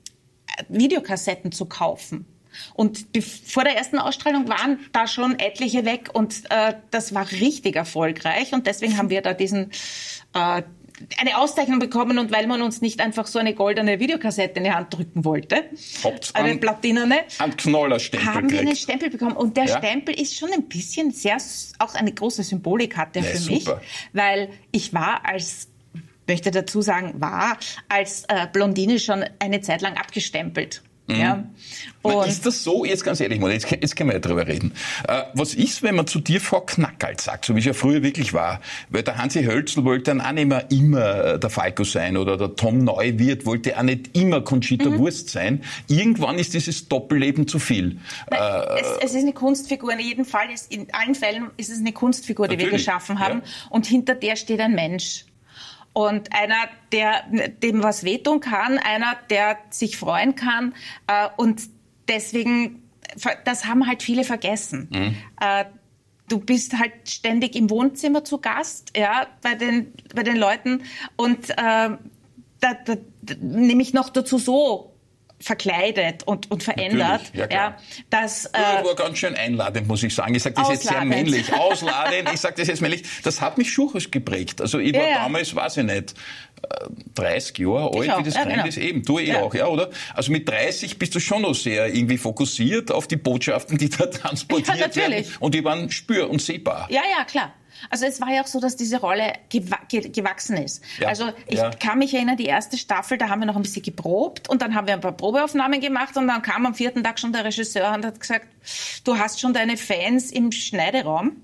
Videokassetten 0.69 1.53
zu 1.53 1.67
kaufen. 1.67 2.27
Und 2.75 3.07
vor 3.47 3.65
der 3.65 3.77
ersten 3.77 3.99
Ausstrahlung 3.99 4.49
waren 4.49 4.79
da 4.93 5.07
schon 5.07 5.39
etliche 5.39 5.85
weg 5.85 6.11
und 6.13 6.45
äh, 6.51 6.75
das 6.91 7.15
war 7.15 7.31
richtig 7.31 7.77
erfolgreich 7.77 8.53
und 8.53 8.67
deswegen 8.67 8.97
haben 8.99 9.11
wir 9.11 9.23
da 9.23 9.35
diesen 9.35 9.71
äh, 10.35 10.63
eine 11.19 11.39
Auszeichnung 11.39 11.79
bekommen 11.79 12.19
und 12.19 12.31
weil 12.33 12.47
man 12.47 12.63
uns 12.63 12.81
nicht 12.81 13.01
einfach 13.01 13.27
so 13.27 13.39
eine 13.39 13.55
goldene 13.55 13.99
Videokassette 13.99 14.59
in 14.59 14.65
die 14.65 14.73
Hand 14.73 14.95
drücken 14.95 15.25
wollte, 15.25 15.65
Haupt's 16.03 16.35
eine 16.35 16.57
platinerne, 16.57 17.21
ein 17.39 17.57
Knollerstempel 17.57 18.35
haben 18.35 18.51
wir 18.51 18.61
einen 18.61 18.77
Stempel 18.77 19.11
bekommen 19.11 19.37
und 19.37 19.57
der 19.57 19.65
ja? 19.65 19.79
Stempel 19.79 20.19
ist 20.19 20.37
schon 20.37 20.53
ein 20.53 20.69
bisschen 20.69 21.11
sehr 21.11 21.39
auch 21.79 21.95
eine 21.95 22.13
große 22.13 22.43
Symbolik 22.43 22.97
hatte 22.97 23.21
ja, 23.21 23.25
für 23.25 23.39
super. 23.39 23.55
mich, 23.55 23.69
weil 24.13 24.51
ich 24.71 24.93
war 24.95 25.25
als 25.25 25.69
möchte 26.29 26.51
dazu 26.51 26.83
sagen, 26.83 27.15
war 27.21 27.59
als 27.89 28.25
äh, 28.29 28.47
Blondine 28.53 28.99
schon 28.99 29.25
eine 29.39 29.61
Zeit 29.61 29.83
lang 29.83 29.97
abgestempelt. 29.97 30.83
Mhm. 31.13 31.21
Ja. 31.21 31.45
Und 32.03 32.27
ist 32.27 32.45
das 32.45 32.65
so, 32.65 32.85
jetzt 32.85 33.05
ganz 33.05 33.21
ehrlich, 33.21 33.41
jetzt, 33.41 33.71
jetzt 33.71 33.97
können 33.97 34.11
wir 34.11 34.15
ja 34.15 34.21
drüber 34.21 34.47
reden. 34.47 34.73
Äh, 35.07 35.23
was 35.35 35.55
ist, 35.55 35.83
wenn 35.83 35.95
man 35.95 36.07
zu 36.07 36.19
dir 36.19 36.41
Frau 36.41 36.61
Knackerl 36.61 37.19
sagt, 37.21 37.45
so 37.45 37.55
wie 37.55 37.61
es 37.61 37.65
ja 37.65 37.75
früher 37.75 38.03
wirklich 38.03 38.35
war? 38.35 38.61
Weil 38.91 39.05
der 39.05 39.19
Hansi 39.19 39.45
Hölzl 39.45 39.85
wollte 39.85 40.05
dann 40.05 40.21
auch 40.21 40.33
nicht 40.33 40.49
mehr 40.49 40.71
immer 40.71 41.39
der 41.39 41.51
Falco 41.51 41.85
sein 41.85 42.17
oder 42.17 42.37
der 42.37 42.57
Tom 42.57 42.79
Neuwirth 42.79 43.47
wollte 43.47 43.79
auch 43.79 43.83
nicht 43.83 44.17
immer 44.17 44.41
Conchita 44.41 44.91
mhm. 44.91 44.99
Wurst 44.99 45.31
sein. 45.31 45.63
Irgendwann 45.87 46.39
ist 46.39 46.55
dieses 46.55 46.89
Doppelleben 46.89 47.47
zu 47.47 47.59
viel. 47.59 47.99
Äh, 48.31 48.37
es, 48.81 48.89
es, 49.05 49.15
ist 49.15 49.23
eine 49.23 49.33
Kunstfigur. 49.33 49.93
In 49.93 50.01
jedem 50.01 50.25
Fall 50.25 50.51
ist, 50.53 50.73
in 50.73 50.89
allen 50.93 51.15
Fällen 51.15 51.51
ist 51.57 51.71
es 51.71 51.79
eine 51.79 51.93
Kunstfigur, 51.93 52.49
die 52.49 52.59
wir 52.59 52.71
geschaffen 52.71 53.21
haben. 53.21 53.43
Ja. 53.45 53.67
Und 53.71 53.87
hinter 53.87 54.15
der 54.15 54.37
steht 54.37 54.61
ein 54.61 54.75
Mensch. 54.75 55.25
Und 55.93 56.33
einer, 56.35 56.69
der 56.91 57.25
dem 57.63 57.83
was 57.83 58.05
wehtun 58.05 58.41
kann, 58.41 58.79
einer, 58.79 59.17
der 59.29 59.59
sich 59.71 59.97
freuen 59.97 60.35
kann. 60.35 60.75
Äh, 61.07 61.29
und 61.37 61.63
deswegen, 62.09 62.83
das 63.45 63.67
haben 63.67 63.87
halt 63.87 64.03
viele 64.03 64.25
vergessen. 64.25 64.89
Mhm. 64.91 65.17
Äh, 65.41 65.65
du 66.29 66.39
bist 66.39 66.79
halt 66.79 66.93
ständig 67.09 67.55
im 67.57 67.69
Wohnzimmer 67.69 68.25
zu 68.25 68.39
Gast, 68.39 68.97
ja, 68.97 69.27
bei 69.43 69.55
den, 69.55 69.93
bei 70.15 70.23
den 70.23 70.37
Leuten. 70.37 70.83
Und 71.17 71.51
äh, 71.51 71.55
da, 71.57 71.99
da, 72.61 72.95
nehme 73.41 73.83
ich 73.83 73.93
noch 73.93 74.09
dazu 74.09 74.39
so 74.39 74.92
verkleidet 75.43 76.23
und, 76.25 76.51
und 76.51 76.63
verändert. 76.63 77.33
Ja, 77.35 77.49
ja, 77.51 77.77
das, 78.11 78.47
äh, 78.47 78.51
das 78.53 78.85
war 78.85 78.95
ganz 78.95 79.19
schön 79.19 79.35
einladend, 79.35 79.89
muss 79.89 80.03
ich 80.03 80.15
sagen. 80.15 80.35
Ich 80.35 80.43
sage 80.43 80.55
das 80.55 80.69
ausladend. 80.69 80.85
jetzt 80.85 80.93
sehr 80.93 81.05
männlich. 81.05 81.53
Ausladend, 81.53 82.31
ich 82.33 82.41
sage 82.41 82.55
das 82.59 82.69
jetzt 82.69 82.81
männlich. 82.81 83.03
Das 83.25 83.41
hat 83.41 83.59
mich 83.59 83.73
schon 83.73 83.91
geprägt. 84.11 84.61
Also 84.61 84.79
ich 84.79 84.95
war 84.95 85.09
ja, 85.09 85.17
damals, 85.17 85.55
weiß 85.55 85.79
ich 85.79 85.85
nicht, 85.85 86.15
30 87.15 87.59
äh, 87.59 87.63
Jahre 87.63 87.99
alt, 87.99 88.19
wie 88.19 88.23
das 88.23 88.35
ja, 88.35 88.45
genau. 88.45 88.67
ist. 88.67 88.79
Eben, 88.79 89.03
du 89.03 89.19
eh 89.19 89.29
ja. 89.29 89.43
auch, 89.43 89.55
ja, 89.55 89.67
oder? 89.67 89.91
Also 90.15 90.33
mit 90.33 90.49
30 90.49 90.99
bist 90.99 91.15
du 91.15 91.21
schon 91.21 91.43
noch 91.43 91.55
sehr 91.55 91.93
irgendwie 91.93 92.19
fokussiert 92.19 92.93
auf 92.93 93.09
die 93.09 93.17
Botschaften, 93.17 93.79
die 93.79 93.89
da 93.89 94.07
transportiert 94.07 94.95
ja, 94.95 95.09
werden. 95.11 95.27
Und 95.41 95.55
die 95.55 95.65
waren 95.65 95.91
spür- 95.91 96.31
und 96.31 96.41
sehbar. 96.41 96.89
Ja, 96.91 97.03
ja, 97.17 97.25
klar. 97.25 97.53
Also 97.91 98.07
es 98.07 98.21
war 98.21 98.31
ja 98.31 98.43
auch 98.43 98.47
so, 98.47 98.61
dass 98.61 98.77
diese 98.77 99.01
Rolle 99.01 99.33
gewachsen 99.51 100.57
ist. 100.57 100.83
Ja, 100.99 101.09
also 101.09 101.31
ich 101.47 101.59
ja. 101.59 101.71
kann 101.71 101.99
mich 101.99 102.15
erinnern, 102.15 102.37
die 102.37 102.47
erste 102.47 102.79
Staffel, 102.79 103.19
da 103.19 103.29
haben 103.29 103.41
wir 103.41 103.47
noch 103.47 103.57
ein 103.57 103.63
bisschen 103.63 103.83
geprobt 103.83 104.49
und 104.49 104.63
dann 104.63 104.75
haben 104.75 104.87
wir 104.87 104.95
ein 104.95 105.01
paar 105.01 105.13
Probeaufnahmen 105.13 105.81
gemacht 105.81 106.17
und 106.17 106.27
dann 106.29 106.43
kam 106.43 106.67
am 106.67 106.75
vierten 106.75 107.03
Tag 107.03 107.19
schon 107.19 107.33
der 107.33 107.45
Regisseur 107.45 107.95
und 107.95 108.05
hat 108.05 108.21
gesagt, 108.21 108.47
du 109.05 109.19
hast 109.19 109.41
schon 109.41 109.53
deine 109.53 109.77
Fans 109.77 110.31
im 110.31 110.53
Schneideraum. 110.53 111.37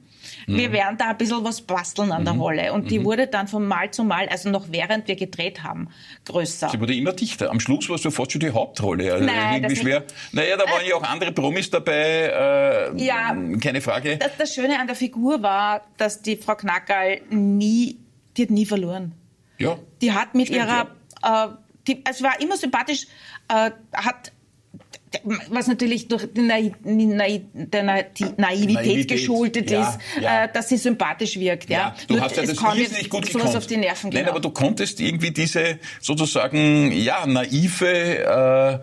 Wir 0.49 0.71
mhm. 0.71 0.73
werden 0.73 0.97
da 0.97 1.11
ein 1.11 1.19
bisschen 1.19 1.45
was 1.45 1.61
basteln 1.61 2.11
an 2.11 2.25
der 2.25 2.33
mhm. 2.33 2.41
Rolle. 2.41 2.73
Und 2.73 2.91
die 2.91 3.01
mhm. 3.01 3.05
wurde 3.05 3.27
dann 3.27 3.49
von 3.49 3.67
Mal 3.67 3.91
zu 3.91 4.03
Mal, 4.03 4.29
also 4.29 4.49
noch 4.49 4.67
während 4.71 5.07
wir 5.07 5.15
gedreht 5.15 5.63
haben, 5.63 5.89
größer. 6.25 6.71
Sie 6.71 6.81
wurde 6.81 6.95
immer 6.95 7.13
dichter. 7.13 7.51
Am 7.51 7.61
Schluss 7.61 7.89
warst 7.91 8.07
du 8.07 8.11
fast 8.11 8.33
schon 8.33 8.41
die 8.41 8.51
Hauptrolle. 8.51 9.13
Also 9.13 9.27
Nein, 9.27 9.63
irgendwie 9.63 9.77
schwer. 9.77 10.05
Naja, 10.33 10.57
da 10.57 10.65
waren 10.65 10.85
äh, 10.85 10.89
ja 10.89 10.97
auch 10.97 11.03
andere 11.03 11.33
Promis 11.33 11.69
dabei. 11.71 12.93
Äh, 12.95 13.05
ja, 13.05 13.37
keine 13.61 13.83
Frage. 13.83 14.17
Das, 14.17 14.31
das, 14.39 14.55
Schöne 14.55 14.81
an 14.81 14.87
der 14.87 14.97
Figur 14.97 15.43
war, 15.43 15.83
dass 15.99 16.23
die 16.23 16.37
Frau 16.37 16.55
Knackerl 16.55 17.21
nie, 17.29 17.99
die 18.37 18.43
hat 18.45 18.51
nie 18.51 18.65
verloren. 18.65 19.13
Ja. 19.59 19.77
Die 20.01 20.13
hat 20.13 20.35
mit 20.35 20.47
Stimmt, 20.47 20.65
ihrer, 20.65 20.89
ja. 21.23 21.45
äh, 21.45 21.49
die, 21.87 22.03
also 22.07 22.25
war 22.25 22.41
immer 22.41 22.57
sympathisch, 22.57 23.07
äh, 23.49 23.71
hat 23.93 24.33
was 25.49 25.67
natürlich 25.67 26.09
durch 26.09 26.27
die, 26.33 26.43
Naiv 26.43 26.75
die 26.85 27.07
Naivität, 27.07 28.39
Naivität, 28.39 29.09
geschuldet 29.09 29.71
ja, 29.71 29.89
ist, 29.89 29.99
ja. 30.21 30.45
Äh, 30.45 30.53
dass 30.53 30.69
sie 30.69 30.77
sympathisch 30.77 31.39
wirkt. 31.39 31.71
Ja, 31.71 31.79
ja 31.79 31.95
du 32.07 32.15
Nur, 32.15 32.25
hast 32.25 32.37
ja 32.37 32.45
das 32.45 32.75
riesig 32.75 33.09
gut 33.09 33.27
sowas 33.31 33.57
auf 33.57 33.67
die 33.67 33.77
Nerven 33.77 34.11
Nein, 34.11 34.21
genau. 34.21 34.33
aber 34.33 34.41
du 34.41 34.51
konntest 34.51 35.01
irgendwie 35.01 35.31
diese 35.31 35.79
sozusagen 36.01 36.93
ja 36.93 37.27
naive 37.27 37.87
äh, 37.87 38.79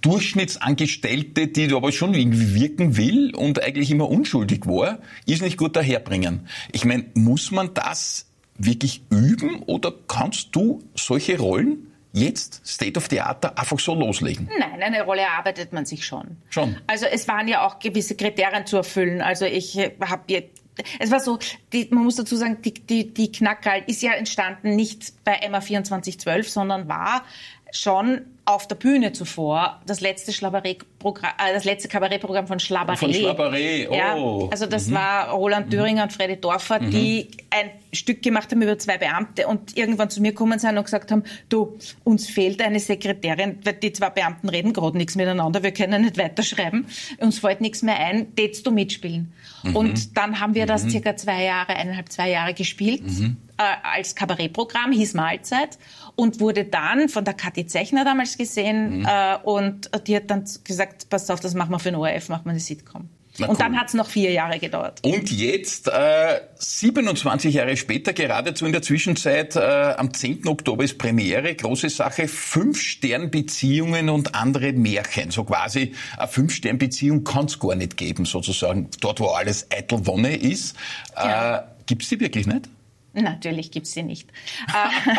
Durchschnittsangestellte, 0.00 1.48
die 1.48 1.72
aber 1.74 1.92
schon 1.92 2.14
irgendwie 2.14 2.54
wirken 2.54 2.96
will 2.96 3.34
und 3.34 3.62
eigentlich 3.62 3.90
immer 3.90 4.08
unschuldig 4.08 4.66
war, 4.66 4.98
ist 5.26 5.42
nicht 5.42 5.56
gut 5.56 5.76
daherbringen. 5.76 6.48
Ich 6.72 6.84
meine, 6.84 7.06
muss 7.14 7.50
man 7.50 7.74
das 7.74 8.26
wirklich 8.58 9.02
üben 9.10 9.62
oder 9.66 9.92
kannst 10.08 10.48
du 10.52 10.82
solche 10.94 11.38
Rollen 11.38 11.92
jetzt 12.16 12.66
State 12.66 12.98
of 12.98 13.06
the 13.10 13.20
Art 13.20 13.58
einfach 13.58 13.78
so 13.78 13.94
loslegen? 13.94 14.48
Nein, 14.58 14.82
eine 14.82 15.02
Rolle 15.02 15.22
erarbeitet 15.22 15.72
man 15.72 15.84
sich 15.84 16.04
schon. 16.04 16.38
Schon. 16.48 16.76
Also 16.86 17.06
es 17.06 17.28
waren 17.28 17.46
ja 17.46 17.66
auch 17.66 17.78
gewisse 17.78 18.16
Kriterien 18.16 18.66
zu 18.66 18.78
erfüllen. 18.78 19.20
Also 19.20 19.44
ich 19.44 19.76
habe 19.76 20.22
jetzt 20.28 20.62
es 20.98 21.10
war 21.10 21.20
so, 21.20 21.38
die, 21.72 21.88
man 21.90 22.04
muss 22.04 22.16
dazu 22.16 22.36
sagen, 22.36 22.58
die, 22.60 22.74
die, 22.74 23.12
die 23.12 23.32
Knackerl 23.32 23.84
ist 23.86 24.02
ja 24.02 24.12
entstanden 24.12 24.76
nicht 24.76 25.24
bei 25.24 25.32
Emma 25.32 25.62
2412, 25.62 26.50
sondern 26.50 26.86
war 26.86 27.24
schon 27.72 28.26
auf 28.46 28.68
der 28.68 28.76
Bühne 28.76 29.12
zuvor 29.12 29.80
das 29.86 30.00
letzte 30.00 30.30
Schlabaré-Programm, 30.30 31.32
äh, 31.36 31.52
das 31.52 31.64
letzte 31.64 31.88
Kabarettprogramm 31.88 32.46
von 32.46 32.58
Schlabaré. 32.58 32.96
Von 32.96 33.12
Schlabaré, 33.12 33.88
oh. 33.90 33.94
Ja, 33.94 34.48
also 34.50 34.66
das 34.66 34.86
mhm. 34.86 34.94
war 34.94 35.30
Roland 35.30 35.70
Thüringer 35.70 36.02
mhm. 36.02 36.08
und 36.08 36.12
Freddy 36.12 36.40
Dorfer, 36.40 36.80
mhm. 36.80 36.90
die 36.92 37.28
ein 37.50 37.70
Stück 37.92 38.22
gemacht 38.22 38.52
haben 38.52 38.62
über 38.62 38.78
zwei 38.78 38.98
Beamte 38.98 39.48
und 39.48 39.76
irgendwann 39.76 40.10
zu 40.10 40.22
mir 40.22 40.30
gekommen 40.30 40.60
sind 40.60 40.78
und 40.78 40.84
gesagt 40.84 41.10
haben, 41.10 41.24
du, 41.48 41.76
uns 42.04 42.28
fehlt 42.28 42.62
eine 42.62 42.78
Sekretärin, 42.78 43.58
weil 43.64 43.74
die 43.74 43.92
zwei 43.92 44.10
Beamten 44.10 44.48
reden 44.48 44.72
gerade 44.72 44.96
nichts 44.96 45.16
miteinander, 45.16 45.64
wir 45.64 45.72
können 45.72 46.02
nicht 46.02 46.16
weiterschreiben, 46.16 46.86
uns 47.18 47.40
fällt 47.40 47.60
nichts 47.60 47.82
mehr 47.82 47.98
ein, 47.98 48.34
tätst 48.36 48.64
du 48.64 48.70
mitspielen? 48.70 49.32
Mhm. 49.64 49.76
Und 49.76 50.16
dann 50.16 50.38
haben 50.38 50.54
wir 50.54 50.66
das 50.66 50.84
mhm. 50.84 50.90
circa 50.90 51.16
zwei 51.16 51.42
Jahre, 51.42 51.74
eineinhalb, 51.74 52.12
zwei 52.12 52.30
Jahre 52.30 52.54
gespielt, 52.54 53.02
mhm. 53.02 53.38
Äh, 53.58 53.62
als 53.82 54.14
Kabarettprogramm, 54.14 54.92
hieß 54.92 55.14
Mahlzeit 55.14 55.78
und 56.14 56.40
wurde 56.40 56.64
dann 56.64 57.08
von 57.08 57.24
der 57.24 57.34
Kathi 57.34 57.66
Zechner 57.66 58.04
damals 58.04 58.36
gesehen 58.36 59.00
mhm. 59.00 59.06
äh, 59.06 59.36
und 59.42 59.90
die 60.06 60.16
hat 60.16 60.30
dann 60.30 60.44
gesagt, 60.64 61.08
pass 61.08 61.30
auf, 61.30 61.40
das 61.40 61.54
machen 61.54 61.70
wir 61.70 61.78
für 61.78 61.90
den 61.90 61.96
ORF, 61.96 62.28
machen 62.28 62.44
wir 62.44 62.50
eine 62.50 62.60
Sitcom. 62.60 63.08
Na, 63.38 63.48
und 63.48 63.56
cool. 63.56 63.58
dann 63.58 63.78
hat 63.78 63.88
es 63.88 63.94
noch 63.94 64.08
vier 64.08 64.30
Jahre 64.30 64.58
gedauert. 64.58 65.00
Und 65.04 65.30
jetzt, 65.30 65.88
äh, 65.88 66.40
27 66.58 67.52
Jahre 67.54 67.76
später, 67.76 68.12
geradezu 68.12 68.64
in 68.64 68.72
der 68.72 68.82
Zwischenzeit, 68.82 69.56
äh, 69.56 69.60
am 69.60 70.14
10. 70.14 70.48
Oktober 70.48 70.84
ist 70.84 70.96
Premiere, 70.96 71.54
große 71.54 71.90
Sache, 71.90 72.28
Fünf-Stern-Beziehungen 72.28 74.08
und 74.08 74.34
andere 74.34 74.72
Märchen. 74.72 75.30
So 75.30 75.44
quasi 75.44 75.92
eine 76.16 76.28
Fünf-Stern-Beziehung 76.28 77.24
kann 77.24 77.46
es 77.46 77.58
gar 77.58 77.74
nicht 77.74 77.96
geben, 77.96 78.24
sozusagen, 78.24 78.88
dort 79.00 79.20
wo 79.20 79.26
alles 79.26 79.70
eitel 79.70 80.06
Wonne 80.06 80.34
ist. 80.36 80.74
Äh, 81.14 81.58
Gibt 81.84 82.02
es 82.02 82.08
die 82.08 82.20
wirklich 82.20 82.46
nicht? 82.46 82.70
Natürlich 83.22 83.70
gibt's 83.70 83.92
sie 83.92 84.02
nicht. 84.02 84.30
Äh, 84.68 85.18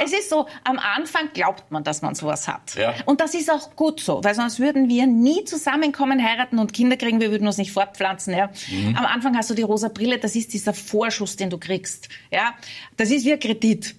es 0.04 0.12
ist 0.12 0.30
so, 0.30 0.46
am 0.64 0.78
Anfang 0.78 1.30
glaubt 1.32 1.70
man, 1.70 1.84
dass 1.84 2.02
man 2.02 2.14
sowas 2.14 2.48
hat. 2.48 2.74
Ja. 2.74 2.94
Und 3.06 3.20
das 3.20 3.34
ist 3.34 3.50
auch 3.50 3.76
gut 3.76 4.00
so, 4.00 4.22
weil 4.24 4.34
sonst 4.34 4.58
würden 4.58 4.88
wir 4.88 5.06
nie 5.06 5.44
zusammenkommen, 5.44 6.22
heiraten 6.22 6.58
und 6.58 6.72
Kinder 6.72 6.96
kriegen, 6.96 7.20
wir 7.20 7.30
würden 7.30 7.46
uns 7.46 7.58
nicht 7.58 7.72
fortpflanzen. 7.72 8.34
Ja. 8.34 8.50
Mhm. 8.70 8.96
Am 8.96 9.06
Anfang 9.06 9.36
hast 9.36 9.50
du 9.50 9.54
die 9.54 9.62
rosa 9.62 9.88
Brille, 9.88 10.18
das 10.18 10.34
ist 10.34 10.52
dieser 10.52 10.74
Vorschuss, 10.74 11.36
den 11.36 11.50
du 11.50 11.58
kriegst. 11.58 12.08
Ja. 12.30 12.54
Das 12.96 13.10
ist 13.10 13.24
wie 13.24 13.32
ein 13.32 13.40
Kredit 13.40 13.94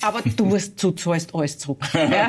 aber 0.00 0.22
du 0.22 0.44
musst 0.44 0.78
zu, 0.78 0.92
zahlst 0.92 1.34
alles 1.34 1.58
zurück. 1.58 1.82
Ja. 1.94 2.28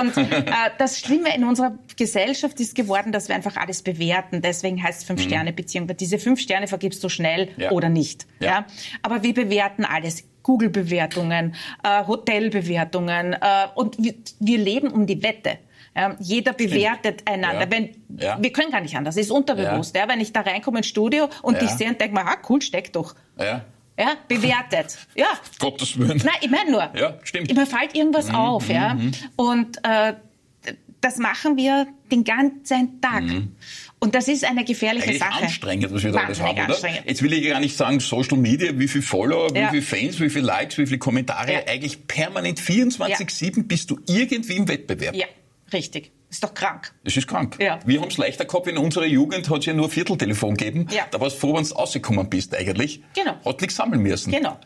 Und 0.00 0.16
äh, 0.16 0.44
das 0.78 1.00
Schlimme 1.00 1.34
in 1.34 1.44
unserer 1.44 1.78
Gesellschaft 1.96 2.58
ist 2.60 2.74
geworden, 2.74 3.12
dass 3.12 3.28
wir 3.28 3.34
einfach 3.34 3.56
alles 3.56 3.82
bewerten. 3.82 4.42
Deswegen 4.42 4.82
heißt 4.82 5.00
es 5.00 5.06
Fünf-Sterne-Beziehung. 5.06 5.86
Mhm. 5.86 5.96
Diese 5.96 6.18
fünf 6.18 6.40
Sterne 6.40 6.66
vergibst 6.66 7.02
du 7.04 7.08
schnell 7.08 7.50
ja. 7.56 7.70
oder 7.70 7.88
nicht. 7.88 8.26
Ja. 8.40 8.46
ja. 8.46 8.66
Aber 9.02 9.22
wir 9.22 9.34
bewerten 9.34 9.84
alles. 9.84 10.24
Google-Bewertungen, 10.42 11.56
äh, 11.82 12.06
Hotelbewertungen 12.06 13.32
äh, 13.32 13.38
und 13.74 13.96
wir, 13.98 14.14
wir 14.38 14.58
leben 14.58 14.92
um 14.92 15.06
die 15.06 15.20
Wette. 15.22 15.58
Ja, 15.96 16.14
jeder 16.20 16.52
bewertet 16.52 17.22
Stimmt. 17.22 17.28
einander. 17.28 17.62
Ja. 17.62 17.70
Wenn, 17.70 17.90
ja. 18.16 18.38
Wir 18.40 18.52
können 18.52 18.70
gar 18.70 18.80
nicht 18.80 18.96
anders. 18.96 19.16
Das 19.16 19.24
ist 19.24 19.30
unterbewusst. 19.30 19.96
Ja. 19.96 20.06
Wenn 20.08 20.20
ich 20.20 20.32
da 20.32 20.42
reinkomme 20.42 20.78
ins 20.78 20.86
Studio 20.86 21.28
und 21.42 21.60
dich 21.60 21.70
sehe 21.70 21.88
und 21.88 22.00
denke 22.00 22.14
mir, 22.14 22.26
ah, 22.26 22.36
cool, 22.48 22.62
steck 22.62 22.92
doch. 22.92 23.14
Ja 23.98 24.16
bewertet. 24.28 24.98
Ja. 25.14 25.28
Gottes 25.58 25.98
Willen. 25.98 26.20
Nein, 26.24 26.34
ich 26.40 26.50
meine 26.50 26.70
nur. 26.70 26.90
Ja, 26.94 27.18
stimmt. 27.22 27.54
Mir 27.54 27.66
fällt 27.66 27.94
irgendwas 27.94 28.28
mhm, 28.28 28.34
auf, 28.34 28.68
ja. 28.68 28.94
Mhm. 28.94 29.12
Und 29.36 29.78
äh, 29.84 30.14
das 31.00 31.18
machen 31.18 31.56
wir 31.56 31.86
den 32.10 32.24
ganzen 32.24 33.00
Tag. 33.00 33.22
Mhm. 33.22 33.52
Und 33.98 34.14
das 34.14 34.28
ist 34.28 34.44
eine 34.44 34.64
gefährliche 34.64 35.08
Eigentlich 35.08 35.18
Sache. 35.20 35.44
anstrengend, 35.44 35.92
was 35.92 36.04
wir 36.04 36.12
da 36.12 36.20
alles 36.20 36.40
haben, 36.40 36.58
oder? 36.58 36.76
Jetzt 37.06 37.22
will 37.22 37.32
ich 37.32 37.48
gar 37.48 37.60
nicht 37.60 37.76
sagen, 37.76 37.98
Social 38.00 38.36
Media, 38.36 38.78
wie 38.78 38.88
viele 38.88 39.02
Follower, 39.02 39.54
ja. 39.56 39.72
wie 39.72 39.80
viele 39.80 39.82
Fans, 39.82 40.20
wie 40.20 40.28
viele 40.28 40.46
Likes, 40.46 40.76
wie 40.78 40.86
viele 40.86 40.98
Kommentare. 40.98 41.52
Ja. 41.52 41.60
Eigentlich 41.66 42.06
permanent 42.06 42.60
24-7 42.60 43.56
ja. 43.56 43.62
bist 43.66 43.90
du 43.90 43.98
irgendwie 44.06 44.56
im 44.56 44.68
Wettbewerb. 44.68 45.14
Ja, 45.14 45.26
richtig. 45.72 46.12
Ist 46.28 46.42
doch 46.42 46.54
krank. 46.54 46.92
Das 47.04 47.16
ist 47.16 47.28
krank. 47.28 47.56
Ja. 47.60 47.78
Wir 47.86 48.00
haben 48.00 48.08
es 48.08 48.16
leichter 48.16 48.44
gehabt. 48.44 48.66
In 48.66 48.78
unserer 48.78 49.06
Jugend 49.06 49.48
hat 49.48 49.60
es 49.60 49.66
ja 49.66 49.72
nur 49.74 49.88
Vierteltelefon 49.88 50.56
gegeben. 50.56 50.88
Ja. 50.90 51.04
Da 51.10 51.20
warst 51.20 51.36
du 51.36 51.40
froh, 51.40 51.56
wenn 51.56 51.64
du 51.64 51.72
rausgekommen 51.72 52.28
bist 52.28 52.54
eigentlich. 52.54 53.00
Genau. 53.14 53.36
Hat 53.44 53.60
nichts 53.60 53.76
sammeln 53.76 54.02
müssen. 54.02 54.32
Genau. 54.32 54.58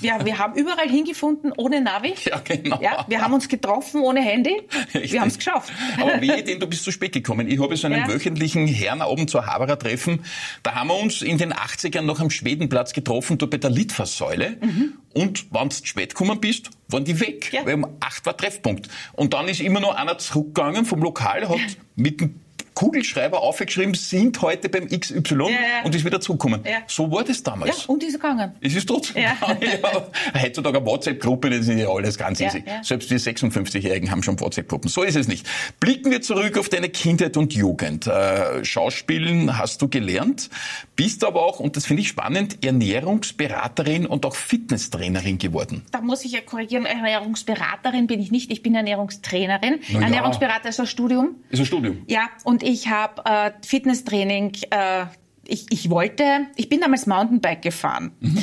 Ja, 0.00 0.24
wir 0.24 0.38
haben 0.38 0.54
überall 0.54 0.88
hingefunden 0.88 1.52
ohne 1.56 1.80
Navi. 1.80 2.14
Ja, 2.24 2.38
genau. 2.38 2.80
Ja, 2.80 3.04
wir 3.08 3.20
haben 3.20 3.34
uns 3.34 3.48
getroffen 3.48 4.02
ohne 4.02 4.20
Handy. 4.20 4.62
Richtig. 4.94 5.12
Wir 5.12 5.20
haben 5.20 5.28
es 5.28 5.38
geschafft. 5.38 5.72
Aber 6.00 6.20
wehe, 6.20 6.42
denn 6.44 6.60
du 6.60 6.68
bist 6.68 6.84
zu 6.84 6.92
spät 6.92 7.12
gekommen. 7.12 7.48
Ich 7.48 7.60
habe 7.60 7.76
so 7.76 7.88
einen 7.88 8.00
ja. 8.00 8.08
wöchentlichen 8.08 8.68
Herrenabend 8.68 9.28
zur 9.28 9.46
Haberer 9.46 9.78
Treffen. 9.78 10.24
Da 10.62 10.76
haben 10.76 10.88
wir 10.88 10.98
uns 10.98 11.22
in 11.22 11.36
den 11.38 11.52
80ern 11.52 12.02
noch 12.02 12.20
am 12.20 12.30
Schwedenplatz 12.30 12.92
getroffen, 12.92 13.38
dort 13.38 13.50
bei 13.50 13.58
der 13.58 13.70
Litfaßsäule. 13.70 14.56
Mhm. 14.60 14.94
Und 15.14 15.52
wenn 15.52 15.68
du 15.68 15.74
spät 15.74 16.14
gekommen 16.14 16.40
bist, 16.40 16.70
waren 16.88 17.04
die 17.04 17.18
weg. 17.20 17.52
Ja. 17.52 17.64
Weil 17.64 17.74
um 17.74 17.86
acht 18.00 18.24
war 18.26 18.36
Treffpunkt. 18.36 18.88
Und 19.14 19.34
dann 19.34 19.48
ist 19.48 19.60
immer 19.60 19.80
nur 19.80 19.96
einer 19.98 20.18
zurückgegangen 20.18 20.84
vom 20.84 21.02
Lokal, 21.02 21.48
hat 21.48 21.58
mit 21.96 22.20
dem 22.20 22.40
Kugelschreiber 22.78 23.42
aufgeschrieben, 23.42 23.94
sind 23.94 24.40
heute 24.40 24.68
beim 24.68 24.86
XY 24.86 25.34
ja, 25.34 25.48
ja. 25.48 25.56
und 25.84 25.96
ist 25.96 26.04
wieder 26.04 26.20
zurückgekommen. 26.20 26.60
Ja. 26.64 26.78
So 26.86 27.10
war 27.10 27.24
das 27.24 27.42
damals. 27.42 27.76
Ja, 27.76 27.88
und 27.88 28.04
ist 28.04 28.12
gegangen. 28.12 28.52
Es 28.60 28.72
ist 28.72 28.86
trotzdem 28.86 29.20
ja. 29.20 29.36
Heutzutage 30.40 30.78
eine 30.78 30.86
WhatsApp-Gruppe, 30.86 31.50
das 31.50 31.66
ist 31.66 31.76
ja 31.76 31.88
alles 31.88 32.16
ganz 32.16 32.40
easy. 32.40 32.62
Selbst 32.82 33.10
wir 33.10 33.18
56-Jährigen 33.18 34.12
haben 34.12 34.22
schon 34.22 34.38
WhatsApp-Gruppen. 34.38 34.88
So 34.88 35.02
ist 35.02 35.16
es 35.16 35.26
nicht. 35.26 35.44
Blicken 35.80 36.12
wir 36.12 36.22
zurück 36.22 36.56
auf 36.56 36.68
deine 36.68 36.88
Kindheit 36.88 37.36
und 37.36 37.52
Jugend. 37.52 38.06
Äh, 38.06 38.64
Schauspielen 38.64 39.58
hast 39.58 39.82
du 39.82 39.88
gelernt, 39.88 40.48
bist 40.94 41.24
aber 41.24 41.42
auch, 41.42 41.58
und 41.58 41.76
das 41.76 41.84
finde 41.84 42.02
ich 42.02 42.08
spannend, 42.08 42.64
Ernährungsberaterin 42.64 44.06
und 44.06 44.24
auch 44.24 44.36
Fitnesstrainerin 44.36 45.38
geworden. 45.38 45.82
Da 45.90 46.00
muss 46.00 46.24
ich 46.24 46.30
ja 46.30 46.42
korrigieren, 46.42 46.86
Ernährungsberaterin 46.86 48.06
bin 48.06 48.20
ich 48.20 48.30
nicht, 48.30 48.52
ich 48.52 48.62
bin 48.62 48.76
Ernährungstrainerin. 48.76 49.80
Ernährungsberater 49.92 50.68
ist 50.68 50.78
ein 50.78 50.86
Studium. 50.86 51.34
Ist 51.50 51.58
ein 51.58 51.66
Studium. 51.66 52.02
Ja, 52.06 52.28
und 52.44 52.67
ich 52.68 52.88
habe 52.88 53.22
äh, 53.24 53.50
Fitnesstraining. 53.66 54.52
Äh, 54.70 55.06
ich, 55.50 55.64
ich 55.70 55.88
wollte, 55.88 56.24
ich 56.56 56.68
bin 56.68 56.80
damals 56.82 57.06
Mountainbike 57.06 57.62
gefahren, 57.62 58.12
mhm. 58.20 58.36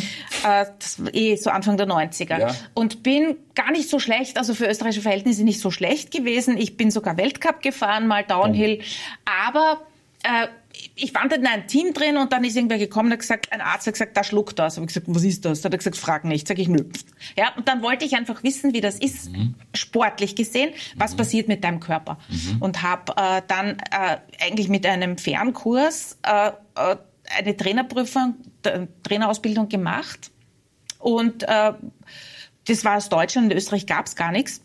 äh, 0.43 0.65
das 0.79 1.03
war 1.03 1.13
eh 1.13 1.35
so 1.35 1.51
Anfang 1.51 1.77
der 1.77 1.87
90er 1.87 2.39
ja. 2.39 2.55
und 2.73 3.03
bin 3.03 3.35
gar 3.53 3.69
nicht 3.71 3.91
so 3.91 3.99
schlecht, 3.99 4.39
also 4.39 4.55
für 4.55 4.65
österreichische 4.65 5.03
Verhältnisse 5.03 5.43
nicht 5.43 5.59
so 5.59 5.69
schlecht 5.69 6.09
gewesen. 6.09 6.57
Ich 6.57 6.77
bin 6.77 6.89
sogar 6.89 7.15
Weltcup 7.15 7.61
gefahren, 7.61 8.07
mal 8.07 8.23
Downhill, 8.23 8.79
oh. 8.81 9.29
aber 9.47 9.81
äh, 10.23 10.47
ich 10.95 11.11
fand 11.11 11.31
da 11.31 11.37
ein 11.37 11.67
Team 11.67 11.93
drin 11.93 12.17
und 12.17 12.31
dann 12.31 12.43
ist 12.43 12.55
irgendwer 12.55 12.77
gekommen 12.77 13.07
und 13.07 13.13
hat 13.13 13.19
gesagt, 13.19 13.51
ein 13.51 13.61
Arzt 13.61 13.87
hat 13.87 13.93
gesagt, 13.93 14.15
da 14.15 14.23
schluckt 14.23 14.57
das. 14.59 14.77
Habe 14.77 14.85
ich 14.85 14.93
gesagt, 14.93 15.07
was 15.09 15.23
ist 15.23 15.45
das? 15.45 15.63
Hat 15.63 15.73
er 15.73 15.77
gesagt, 15.77 15.97
frag 15.97 16.25
nicht. 16.25 16.47
Sag 16.47 16.59
ich, 16.59 16.67
nö. 16.67 16.85
Ja, 17.37 17.53
und 17.55 17.67
dann 17.67 17.81
wollte 17.81 18.05
ich 18.05 18.15
einfach 18.15 18.43
wissen, 18.43 18.73
wie 18.73 18.81
das 18.81 18.99
ist, 18.99 19.31
mhm. 19.31 19.55
sportlich 19.73 20.35
gesehen, 20.35 20.71
was 20.95 21.13
mhm. 21.13 21.17
passiert 21.17 21.47
mit 21.47 21.63
deinem 21.63 21.79
Körper. 21.79 22.17
Mhm. 22.29 22.61
Und 22.61 22.81
habe 22.81 23.13
äh, 23.17 23.41
dann 23.47 23.77
äh, 23.91 24.17
eigentlich 24.41 24.69
mit 24.69 24.85
einem 24.85 25.17
Fernkurs 25.17 26.17
äh, 26.23 26.51
äh 26.75 26.97
eine 27.39 27.57
Trainerprüfung, 27.57 28.35
Trainerausbildung 29.01 29.67
gemacht. 29.67 30.29
Und 30.99 31.41
äh, 31.41 31.73
das 32.67 32.85
war 32.85 32.97
aus 32.97 33.09
Deutschland, 33.09 33.51
in 33.51 33.57
Österreich 33.57 33.87
gab 33.87 34.05
es 34.05 34.15
gar 34.15 34.31
nichts 34.31 34.61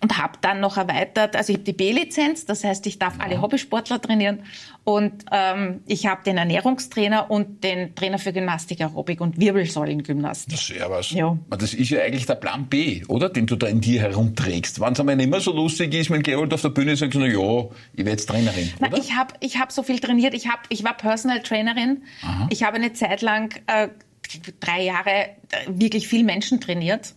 und 0.00 0.18
habe 0.18 0.34
dann 0.40 0.60
noch 0.60 0.76
erweitert, 0.76 1.36
also 1.36 1.52
ich 1.52 1.58
habe 1.58 1.64
die 1.64 1.72
B-Lizenz, 1.72 2.44
das 2.46 2.64
heißt, 2.64 2.86
ich 2.86 2.98
darf 2.98 3.14
alle 3.18 3.40
Hobbysportler 3.40 4.00
trainieren 4.00 4.40
und 4.84 5.24
ähm, 5.32 5.82
ich 5.86 6.06
habe 6.06 6.22
den 6.24 6.38
Ernährungstrainer 6.38 7.30
und 7.30 7.62
den 7.62 7.94
Trainer 7.94 8.18
für 8.18 8.32
Gymnastik, 8.32 8.80
Aerobik 8.80 9.20
und 9.20 9.38
Wirbelsäulengymnastik. 9.38 10.54
Das 10.54 10.70
ist 10.70 10.78
ja 10.78 10.88
was. 10.88 11.10
Ja. 11.10 11.36
Das 11.50 11.74
ist 11.74 11.90
ja 11.90 12.00
eigentlich 12.00 12.26
der 12.26 12.36
Plan 12.36 12.66
B, 12.66 13.04
oder? 13.08 13.28
Den 13.28 13.46
du 13.46 13.56
da 13.56 13.66
in 13.66 13.80
dir 13.80 14.00
herumträgst. 14.00 14.80
Wenn 14.80 14.92
es 14.92 15.00
einmal 15.00 15.16
nicht 15.16 15.30
mehr 15.30 15.40
so 15.40 15.52
lustig 15.52 15.92
ist, 15.94 16.10
wenn 16.10 16.22
Gerold 16.22 16.54
auf 16.54 16.62
der 16.62 16.70
Bühne 16.70 16.96
sagt, 16.96 17.14
na 17.16 17.26
ja, 17.26 17.64
ich 17.92 17.98
werde 17.98 18.10
jetzt 18.10 18.28
Trainerin, 18.28 18.72
Na, 18.78 18.88
Ich 18.96 19.14
habe 19.14 19.34
ich 19.40 19.58
hab 19.58 19.72
so 19.72 19.82
viel 19.82 19.98
trainiert. 19.98 20.34
Ich, 20.34 20.48
hab, 20.48 20.60
ich 20.68 20.84
war 20.84 20.96
Personal 20.96 21.42
Trainerin. 21.42 22.02
Aha. 22.22 22.46
Ich 22.50 22.62
habe 22.62 22.76
eine 22.76 22.92
Zeit 22.92 23.20
lang, 23.20 23.54
äh, 23.66 23.88
drei 24.60 24.82
Jahre, 24.82 25.10
äh, 25.10 25.66
wirklich 25.68 26.08
viel 26.08 26.24
Menschen 26.24 26.60
trainiert. 26.60 27.14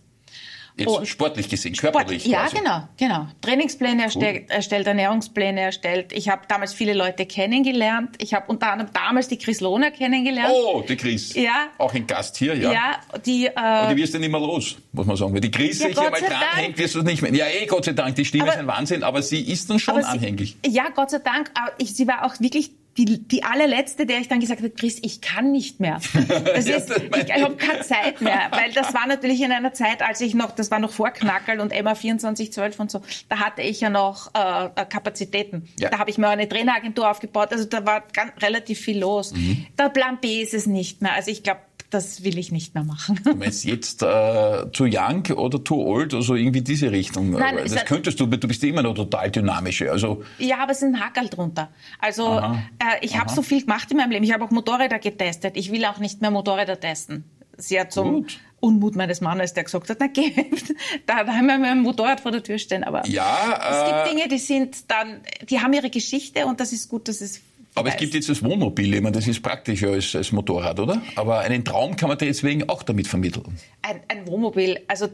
Jetzt 0.76 0.88
und 0.88 1.06
sportlich 1.06 1.48
gesehen, 1.48 1.74
körperlich. 1.74 2.22
Sport, 2.22 2.32
ja, 2.32 2.40
quasi. 2.42 2.56
genau, 2.56 2.88
genau. 2.96 3.26
Trainingspläne 3.42 4.04
erstellt, 4.04 4.44
cool. 4.48 4.56
erstellt 4.56 4.86
Ernährungspläne 4.86 5.60
erstellt. 5.60 6.12
Ich 6.12 6.28
habe 6.30 6.42
damals 6.48 6.72
viele 6.72 6.94
Leute 6.94 7.26
kennengelernt. 7.26 8.16
Ich 8.18 8.32
habe 8.32 8.46
unter 8.48 8.72
anderem 8.72 8.90
damals 8.92 9.28
die 9.28 9.36
Chris 9.36 9.60
Lohner 9.60 9.90
kennengelernt. 9.90 10.52
Oh, 10.52 10.82
die 10.86 10.96
Chris. 10.96 11.34
Ja. 11.34 11.68
Auch 11.78 11.92
ein 11.92 12.06
Gast 12.06 12.38
hier, 12.38 12.54
ja. 12.56 12.72
Ja, 12.72 13.00
die. 13.24 13.46
Äh, 13.46 13.82
und 13.82 13.90
die 13.90 13.96
wirst 14.02 14.14
du 14.14 14.18
nicht 14.18 14.30
mehr 14.30 14.40
los, 14.40 14.76
muss 14.92 15.06
man 15.06 15.16
sagen. 15.16 15.34
Weil 15.34 15.40
die 15.40 15.50
Chris 15.50 15.78
ja, 15.78 15.88
sich 15.88 15.98
hier 15.98 16.10
mal 16.10 16.20
dranhängt, 16.20 16.78
wirst 16.78 16.94
du 16.94 17.02
nicht 17.02 17.20
mehr. 17.20 17.34
Ja, 17.34 17.46
eh, 17.48 17.66
Gott 17.66 17.84
sei 17.84 17.92
Dank, 17.92 18.16
die 18.16 18.24
Stimme 18.24 18.44
aber, 18.44 18.52
ist 18.52 18.58
ein 18.58 18.66
Wahnsinn, 18.66 19.02
aber 19.02 19.22
sie 19.22 19.40
ist 19.40 19.68
dann 19.68 19.78
schon 19.78 20.02
anhänglich. 20.02 20.56
Sie, 20.64 20.72
ja, 20.72 20.88
Gott 20.94 21.10
sei 21.10 21.18
Dank. 21.18 21.50
Aber 21.54 21.72
ich, 21.78 21.94
sie 21.94 22.06
war 22.06 22.24
auch 22.24 22.40
wirklich 22.40 22.70
die, 22.98 23.26
die 23.26 23.42
allerletzte, 23.42 24.04
der 24.04 24.18
ich 24.18 24.28
dann 24.28 24.40
gesagt 24.40 24.60
habe, 24.60 24.70
Chris, 24.70 24.98
ich 25.02 25.20
kann 25.20 25.50
nicht 25.50 25.80
mehr. 25.80 26.00
Das 26.44 26.66
ist, 26.66 26.90
ich, 26.90 27.28
ich 27.34 27.42
habe 27.42 27.56
keine 27.56 27.80
Zeit 27.80 28.20
mehr, 28.20 28.50
weil 28.50 28.72
das 28.72 28.92
war 28.92 29.06
natürlich 29.06 29.40
in 29.40 29.50
einer 29.50 29.72
Zeit, 29.72 30.02
als 30.02 30.20
ich 30.20 30.34
noch, 30.34 30.52
das 30.52 30.70
war 30.70 30.78
noch 30.78 30.92
vor 30.92 31.10
Knackerl 31.10 31.60
und 31.60 31.72
Emma 31.72 31.94
2412 31.94 32.80
und 32.80 32.90
so, 32.90 33.02
da 33.28 33.38
hatte 33.38 33.62
ich 33.62 33.80
ja 33.80 33.88
noch 33.88 34.30
äh, 34.34 34.66
äh, 34.66 34.84
Kapazitäten. 34.84 35.68
Ja. 35.78 35.88
Da 35.88 35.98
habe 35.98 36.10
ich 36.10 36.18
mir 36.18 36.28
eine 36.28 36.48
Traineragentur 36.48 37.10
aufgebaut, 37.10 37.52
also 37.52 37.64
da 37.64 37.84
war 37.86 38.02
ganz, 38.12 38.32
relativ 38.42 38.80
viel 38.80 38.98
los. 38.98 39.32
Mhm. 39.32 39.66
Der 39.78 39.88
Plan 39.88 40.18
B 40.20 40.42
ist 40.42 40.52
es 40.52 40.66
nicht 40.66 41.00
mehr. 41.00 41.14
Also 41.14 41.30
ich 41.30 41.42
glaube, 41.42 41.60
das 41.92 42.24
will 42.24 42.38
ich 42.38 42.50
nicht 42.50 42.74
mehr 42.74 42.84
machen. 42.84 43.20
Du 43.22 43.34
meinst 43.34 43.64
jetzt 43.64 44.02
äh, 44.02 44.66
too 44.72 44.86
young 44.86 45.26
oder 45.36 45.62
too 45.62 45.76
old, 45.76 46.14
also 46.14 46.34
irgendwie 46.34 46.62
diese 46.62 46.90
Richtung? 46.90 47.30
Nein, 47.30 47.56
das 47.56 47.84
könntest 47.84 48.18
du, 48.18 48.26
du 48.26 48.48
bist 48.48 48.64
immer 48.64 48.82
noch 48.82 48.94
total 48.94 49.30
dynamisch. 49.30 49.82
Also 49.82 50.22
ja, 50.38 50.58
aber 50.58 50.72
es 50.72 50.78
ist 50.78 50.84
ein 50.84 51.00
Hackerl 51.00 51.28
drunter. 51.28 51.68
Also 51.98 52.38
äh, 52.38 52.54
ich 53.02 53.18
habe 53.18 53.30
so 53.30 53.42
viel 53.42 53.60
gemacht 53.60 53.90
in 53.90 53.98
meinem 53.98 54.10
Leben. 54.10 54.24
Ich 54.24 54.32
habe 54.32 54.44
auch 54.44 54.50
Motorräder 54.50 54.98
getestet. 54.98 55.56
Ich 55.56 55.70
will 55.70 55.84
auch 55.84 55.98
nicht 55.98 56.22
mehr 56.22 56.30
Motorräder 56.30 56.80
testen. 56.80 57.24
Sehr 57.58 57.90
zum 57.90 58.22
Gut. 58.22 58.40
Unmut 58.60 58.96
meines 58.96 59.20
Mannes, 59.20 59.52
der 59.52 59.64
gesagt 59.64 59.90
hat, 59.90 59.98
na 60.00 60.06
geh, 60.06 60.32
da, 61.06 61.24
da 61.24 61.34
haben 61.34 61.46
wir 61.46 61.54
ein 61.54 61.80
Motorrad 61.80 62.20
vor 62.20 62.30
der 62.30 62.42
Tür 62.42 62.58
stehen. 62.58 62.84
Aber 62.84 63.06
ja, 63.06 63.60
es 63.70 63.90
gibt 63.90 64.06
äh, 64.06 64.14
Dinge, 64.14 64.28
die 64.28 64.38
sind 64.38 64.90
dann, 64.90 65.20
die 65.48 65.60
haben 65.60 65.72
ihre 65.74 65.90
Geschichte 65.90 66.46
und 66.46 66.60
das 66.60 66.72
ist 66.72 66.88
gut, 66.88 67.08
dass 67.08 67.20
es 67.20 67.42
aber 67.74 67.88
es 67.88 67.96
gibt 67.96 68.14
jetzt 68.14 68.28
das 68.28 68.42
Wohnmobil, 68.42 68.94
ich 68.94 69.00
meine, 69.00 69.16
das 69.16 69.26
ist 69.26 69.42
praktischer 69.42 69.88
als, 69.88 70.14
als 70.14 70.32
Motorrad, 70.32 70.78
oder? 70.78 71.00
Aber 71.16 71.40
einen 71.40 71.64
Traum 71.64 71.96
kann 71.96 72.08
man 72.08 72.18
deswegen 72.18 72.68
auch 72.68 72.82
damit 72.82 73.06
vermitteln. 73.08 73.58
Ein, 73.82 74.00
ein 74.08 74.26
Wohnmobil, 74.26 74.80
also 74.88 75.08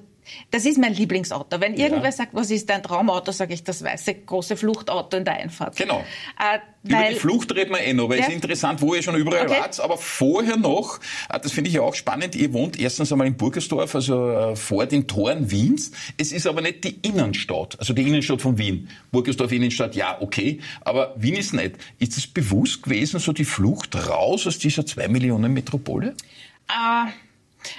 das 0.51 0.65
ist 0.65 0.79
mein 0.79 0.95
Lieblingsauto. 0.95 1.61
Wenn 1.61 1.75
ja. 1.75 1.87
irgendwer 1.87 2.13
sagt, 2.13 2.35
was 2.35 2.51
ist 2.51 2.69
dein 2.69 2.83
Traumauto, 2.83 3.33
sage 3.33 3.55
ich 3.55 3.65
das 3.65 3.83
weiße 3.83 4.15
große 4.15 4.57
Fluchtauto 4.57 5.17
in 5.17 5.25
der 5.25 5.35
Einfahrt. 5.35 5.77
Genau. 5.77 6.05
Äh, 6.39 6.59
Über 6.85 7.09
die 7.11 7.17
Flucht 7.17 7.55
reden 7.55 7.71
wir 7.71 7.81
eh 7.81 7.93
noch, 7.93 8.09
weil 8.09 8.21
es 8.21 8.29
ist 8.29 8.35
interessant, 8.35 8.81
wo 8.81 8.95
ihr 8.95 9.03
schon 9.03 9.17
überall 9.17 9.47
okay. 9.47 9.61
wart. 9.61 9.81
Aber 9.81 9.99
vorher 9.99 10.57
noch, 10.57 10.99
äh, 11.29 11.39
das 11.41 11.53
finde 11.53 11.69
ich 11.69 11.75
ja 11.75 11.83
auch 11.83 11.95
spannend, 11.95 12.35
ihr 12.35 12.53
wohnt 12.53 12.79
erstens 12.79 13.13
einmal 13.13 13.27
in 13.27 13.37
Burgersdorf, 13.37 13.95
also 13.95 14.31
äh, 14.31 14.57
vor 14.57 14.87
den 14.87 15.07
Toren 15.07 15.51
Wiens. 15.51 15.93
Es 16.17 16.33
ist 16.33 16.47
aber 16.47 16.63
nicht 16.63 16.85
die 16.85 16.99
Innenstadt, 17.03 17.79
also 17.79 17.93
die 17.93 18.03
Innenstadt 18.03 18.43
von 18.43 18.59
Wien. 18.59 18.89
Burgersdorf 19.13 19.53
Innenstadt, 19.53 19.95
ja, 19.95 20.21
okay. 20.21 20.61
Aber 20.81 21.15
Wien 21.17 21.35
ist 21.35 21.53
nicht. 21.53 21.77
Ist 21.99 22.17
es 22.17 22.27
bewusst 22.27 22.83
gewesen, 22.83 23.21
so 23.21 23.33
die 23.33 23.45
Flucht 23.45 23.95
raus 24.09 24.47
aus 24.47 24.59
dieser 24.59 24.87
zwei 24.87 25.09
Millionen 25.09 25.53
Metropole? 25.53 26.15
Äh, 26.69 27.11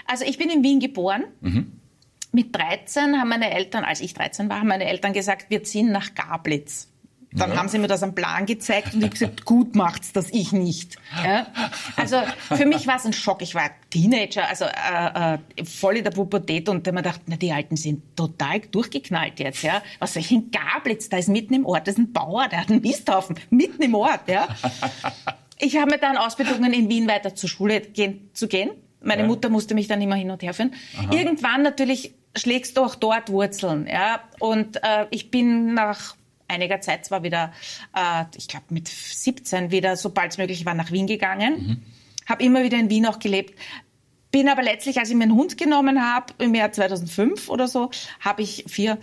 also 0.06 0.26
ich 0.26 0.38
bin 0.38 0.50
in 0.50 0.64
Wien 0.64 0.80
geboren. 0.80 1.26
Mhm 1.42 1.79
mit 2.32 2.56
13 2.56 3.20
haben 3.20 3.30
meine 3.30 3.52
Eltern, 3.52 3.84
als 3.84 4.02
ich 4.02 4.14
13 4.14 4.50
war, 4.50 4.60
haben 4.60 4.68
meine 4.68 4.86
Eltern 4.86 5.14
gesagt, 5.14 5.50
wir 5.50 5.64
ziehen 5.64 5.92
nach 5.92 6.14
Gablitz. 6.14 6.90
Dann 7.32 7.52
ja. 7.52 7.58
haben 7.58 7.70
sie 7.70 7.78
mir 7.78 7.88
das 7.88 8.02
am 8.02 8.16
Plan 8.16 8.48
gezeigt 8.48 8.96
und 8.96 9.04
ich 9.04 9.12
gesagt, 9.12 9.46
gut 9.46 9.76
macht's 9.76 10.14
das, 10.14 10.32
ich 10.32 10.52
nicht. 10.52 10.96
Ja? 11.24 11.46
Also 11.96 12.18
für 12.56 12.66
mich 12.66 12.88
war 12.88 12.96
es 12.96 13.06
ein 13.06 13.14
Schock. 13.14 13.44
Ich 13.44 13.54
war 13.54 13.70
Teenager, 13.92 14.48
also 14.50 14.66
äh, 14.66 15.36
äh, 15.36 15.66
voll 15.66 15.98
in 15.98 16.04
der 16.04 16.12
Pubertät 16.12 16.68
und 16.70 16.88
da 16.88 16.92
mir 16.92 17.04
gedacht, 17.04 17.22
na, 17.28 17.36
die 17.36 17.52
Alten 17.52 17.78
sind 17.78 18.16
total 18.16 18.62
durchgeknallt 18.62 19.40
jetzt. 19.40 19.62
Ja? 19.62 19.84
Was 20.00 20.14
soll 20.14 20.22
ich 20.22 20.32
in 20.32 20.50
Gablitz? 20.50 21.10
Da 21.10 21.18
ist 21.18 21.30
mitten 21.30 21.54
im 21.54 21.68
Ort, 21.68 21.88
das 21.88 21.96
ist 21.96 22.00
ein 22.00 22.14
Bauer, 22.14 22.48
der 22.48 22.62
hat 22.62 22.72
einen 22.72 22.82
Misthaufen, 22.82 23.36
mitten 23.52 23.84
im 23.84 23.94
Ort. 23.94 24.28
Ja? 24.28 24.48
Ich 25.60 25.78
habe 25.78 25.92
mir 25.92 26.00
dann 26.00 26.18
ausbedungen, 26.18 26.74
in 26.74 26.90
Wien 26.90 27.08
weiter 27.08 27.36
zur 27.36 27.50
Schule 27.50 27.82
gehen, 27.82 28.30
zu 28.34 28.48
gehen. 28.48 28.72
Meine 29.02 29.22
ja. 29.22 29.28
Mutter 29.28 29.50
musste 29.50 29.76
mich 29.76 29.88
dann 29.88 30.02
immer 30.02 30.16
hin 30.16 30.32
und 30.32 30.42
her 30.42 30.54
führen. 30.54 30.74
Aha. 30.98 31.14
Irgendwann 31.14 31.62
natürlich 31.62 32.14
schlägst 32.36 32.78
du 32.78 32.84
auch 32.84 32.96
dort 32.96 33.30
Wurzeln. 33.30 33.88
Ja? 33.88 34.24
Und 34.40 34.78
äh, 34.84 35.08
ich 35.12 35.32
bin 35.32 35.74
nach 35.74 36.16
einiger 36.48 36.82
Zeit 36.82 37.06
zwar 37.06 37.24
wieder, 37.24 37.54
äh, 37.96 38.26
ich 38.36 38.48
glaube 38.48 38.66
mit 38.70 38.88
17 38.88 39.72
wieder, 39.72 39.96
sobald 39.96 40.32
es 40.32 40.38
möglich 40.38 40.66
war, 40.66 40.74
nach 40.74 40.92
Wien 40.92 41.08
gegangen. 41.08 41.54
Mhm. 41.54 41.84
Habe 42.28 42.44
immer 42.44 42.64
wieder 42.64 42.78
in 42.78 42.90
Wien 42.90 43.06
auch 43.06 43.20
gelebt. 43.20 43.58
Bin 44.32 44.48
aber 44.48 44.62
letztlich, 44.62 45.00
als 45.00 45.10
ich 45.10 45.16
mir 45.16 45.24
einen 45.24 45.36
Hund 45.36 45.58
genommen 45.58 46.04
habe, 46.04 46.34
im 46.38 46.54
Jahr 46.54 46.72
2005 46.72 47.50
oder 47.50 47.68
so, 47.68 47.90
habe 48.20 48.44
ich 48.44 48.66
vier, 48.68 49.00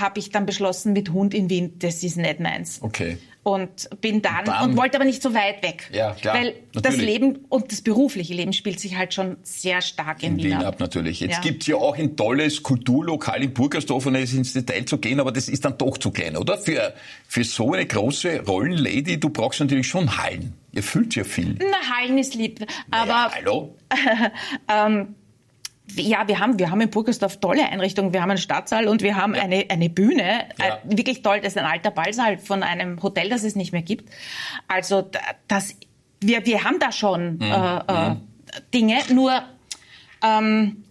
habe 0.00 0.18
ich 0.18 0.30
dann 0.30 0.46
beschlossen, 0.46 0.92
mit 0.92 1.12
Hund 1.12 1.34
in 1.34 1.50
Wien, 1.50 1.78
das 1.78 2.02
ist 2.02 2.16
nicht 2.16 2.40
meins. 2.40 2.80
Okay 2.82 3.18
und 3.48 4.00
bin 4.00 4.20
dann, 4.20 4.44
dann, 4.44 4.70
und 4.70 4.76
wollte 4.76 4.96
aber 4.96 5.04
nicht 5.04 5.22
so 5.22 5.32
weit 5.32 5.62
weg. 5.62 5.88
Ja, 5.92 6.12
klar. 6.12 6.34
Weil 6.34 6.54
natürlich. 6.74 6.82
das 6.82 6.96
Leben 6.96 7.38
und 7.48 7.72
das 7.72 7.80
berufliche 7.80 8.34
Leben 8.34 8.52
spielt 8.52 8.78
sich 8.78 8.96
halt 8.96 9.14
schon 9.14 9.36
sehr 9.42 9.80
stark 9.80 10.22
in, 10.22 10.32
in 10.32 10.36
Wien, 10.38 10.44
Wien 10.58 10.66
ab. 10.66 10.80
natürlich. 10.80 11.20
Jetzt 11.20 11.36
ja. 11.36 11.40
gibt's 11.40 11.66
ja 11.66 11.76
auch 11.76 11.96
ein 11.96 12.16
tolles 12.16 12.62
Kulturlokal 12.62 13.42
in 13.42 13.54
Burgersdorf, 13.54 14.06
ohne 14.06 14.20
jetzt 14.20 14.34
ins 14.34 14.52
Detail 14.52 14.84
zu 14.84 14.98
gehen, 14.98 15.20
aber 15.20 15.32
das 15.32 15.48
ist 15.48 15.64
dann 15.64 15.78
doch 15.78 15.96
zu 15.98 16.10
klein, 16.10 16.36
oder? 16.36 16.58
Für, 16.58 16.94
für 17.26 17.44
so 17.44 17.72
eine 17.72 17.86
große 17.86 18.44
Rollenlady, 18.46 19.18
du 19.18 19.30
brauchst 19.30 19.60
natürlich 19.60 19.88
schon 19.88 20.18
Hallen. 20.18 20.54
Ihr 20.72 20.82
fühlt 20.82 21.14
ja 21.14 21.24
viel. 21.24 21.56
Na, 21.58 21.96
Hallen 21.96 22.18
ist 22.18 22.34
lieb. 22.34 22.66
Aber. 22.90 23.06
Naja, 23.06 23.30
hallo? 23.34 23.74
ähm, 24.68 25.14
ja, 25.96 26.28
wir 26.28 26.38
haben, 26.38 26.58
wir 26.58 26.70
haben 26.70 26.80
in 26.80 26.90
Burgersdorf 26.90 27.38
tolle 27.38 27.66
Einrichtungen. 27.68 28.12
Wir 28.12 28.22
haben 28.22 28.30
einen 28.30 28.38
Stadtsaal 28.38 28.88
und 28.88 29.02
wir 29.02 29.16
haben 29.16 29.34
ja. 29.34 29.42
eine, 29.42 29.66
eine 29.68 29.88
Bühne. 29.88 30.46
Ja. 30.58 30.78
Äh, 30.84 30.96
wirklich 30.96 31.22
toll. 31.22 31.40
Das 31.40 31.54
ist 31.54 31.58
ein 31.58 31.64
alter 31.64 31.90
Ballsaal 31.90 32.38
von 32.38 32.62
einem 32.62 33.02
Hotel, 33.02 33.28
das 33.28 33.44
es 33.44 33.56
nicht 33.56 33.72
mehr 33.72 33.82
gibt. 33.82 34.10
Also, 34.66 35.10
das, 35.46 35.74
wir, 36.20 36.44
wir 36.46 36.64
haben 36.64 36.78
da 36.78 36.92
schon 36.92 37.36
mhm. 37.36 37.42
äh, 37.42 37.78
äh, 37.78 38.10
mhm. 38.10 38.20
Dinge. 38.74 38.98
Nur, 39.12 39.42
ähm, 40.22 40.84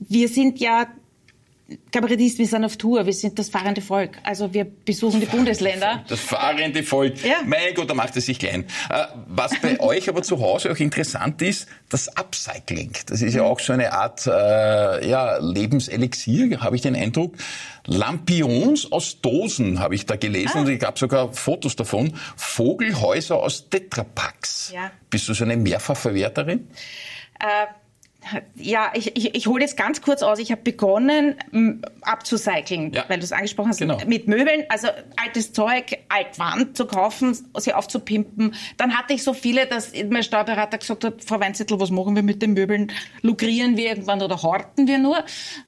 wir 0.00 0.28
sind 0.28 0.58
ja 0.60 0.86
Kabarettisten, 1.92 2.38
wir 2.38 2.48
sind 2.48 2.64
auf 2.64 2.78
Tour, 2.78 3.04
wir 3.04 3.12
sind 3.12 3.38
das 3.38 3.50
fahrende 3.50 3.82
Volk. 3.82 4.16
Also 4.22 4.54
wir 4.54 4.64
besuchen 4.64 5.20
die 5.20 5.26
Bundesländer. 5.26 6.02
Das 6.08 6.20
fahrende 6.20 6.82
Volk. 6.82 7.22
Ja. 7.22 7.42
Mein 7.44 7.74
Gott, 7.74 7.90
da 7.90 7.94
macht 7.94 8.16
es 8.16 8.24
sich 8.24 8.38
klein. 8.38 8.64
Äh, 8.88 9.04
was 9.26 9.52
bei 9.60 9.78
euch 9.80 10.08
aber 10.08 10.22
zu 10.22 10.40
Hause 10.40 10.72
auch 10.72 10.76
interessant 10.78 11.42
ist, 11.42 11.68
das 11.90 12.08
Upcycling. 12.16 12.92
Das 13.06 13.20
ist 13.20 13.34
ja 13.34 13.42
auch 13.42 13.60
so 13.60 13.74
eine 13.74 13.92
Art 13.92 14.26
äh, 14.26 15.08
ja, 15.08 15.36
Lebenselixier, 15.38 16.60
habe 16.60 16.76
ich 16.76 16.82
den 16.82 16.96
Eindruck. 16.96 17.34
Lampions 17.84 18.90
aus 18.90 19.20
Dosen 19.20 19.78
habe 19.78 19.94
ich 19.94 20.06
da 20.06 20.16
gelesen 20.16 20.52
ah. 20.54 20.60
und 20.60 20.68
ich 20.70 20.80
gab 20.80 20.98
sogar 20.98 21.34
Fotos 21.34 21.76
davon. 21.76 22.14
Vogelhäuser 22.36 23.36
aus 23.36 23.68
Tetrapacks. 23.68 24.72
Ja. 24.74 24.90
Bist 25.10 25.28
du 25.28 25.34
so 25.34 25.44
eine 25.44 25.56
Mehrfachverwerterin? 25.58 26.68
Äh, 27.40 27.66
ja, 28.56 28.90
ich, 28.94 29.16
ich, 29.16 29.34
ich 29.34 29.46
hole 29.46 29.62
jetzt 29.62 29.76
ganz 29.76 30.02
kurz 30.02 30.22
aus. 30.22 30.38
Ich 30.38 30.50
habe 30.50 30.60
begonnen 30.62 31.36
abzucyceln, 32.02 32.92
ja. 32.92 33.04
weil 33.08 33.18
du 33.18 33.24
es 33.24 33.32
angesprochen 33.32 33.70
hast, 33.70 33.78
genau. 33.78 33.98
mit 34.06 34.28
Möbeln, 34.28 34.64
also 34.68 34.88
altes 35.16 35.52
Zeug, 35.52 35.98
Altwand 36.08 36.76
zu 36.76 36.86
kaufen, 36.86 37.36
sie 37.58 37.72
aufzupimpen. 37.72 38.54
Dann 38.76 38.98
hatte 38.98 39.14
ich 39.14 39.22
so 39.22 39.32
viele, 39.32 39.66
dass 39.66 39.92
mein 40.10 40.22
Steuerberater 40.22 40.78
gesagt 40.78 41.04
hat, 41.04 41.24
Frau 41.24 41.40
Weinzettel, 41.40 41.80
was 41.80 41.90
machen 41.90 42.16
wir 42.16 42.22
mit 42.22 42.42
den 42.42 42.54
Möbeln? 42.54 42.92
Lukrieren 43.22 43.76
wir 43.76 43.88
irgendwann 43.88 44.20
oder 44.20 44.42
horten 44.42 44.86
wir 44.86 44.98
nur? 44.98 45.24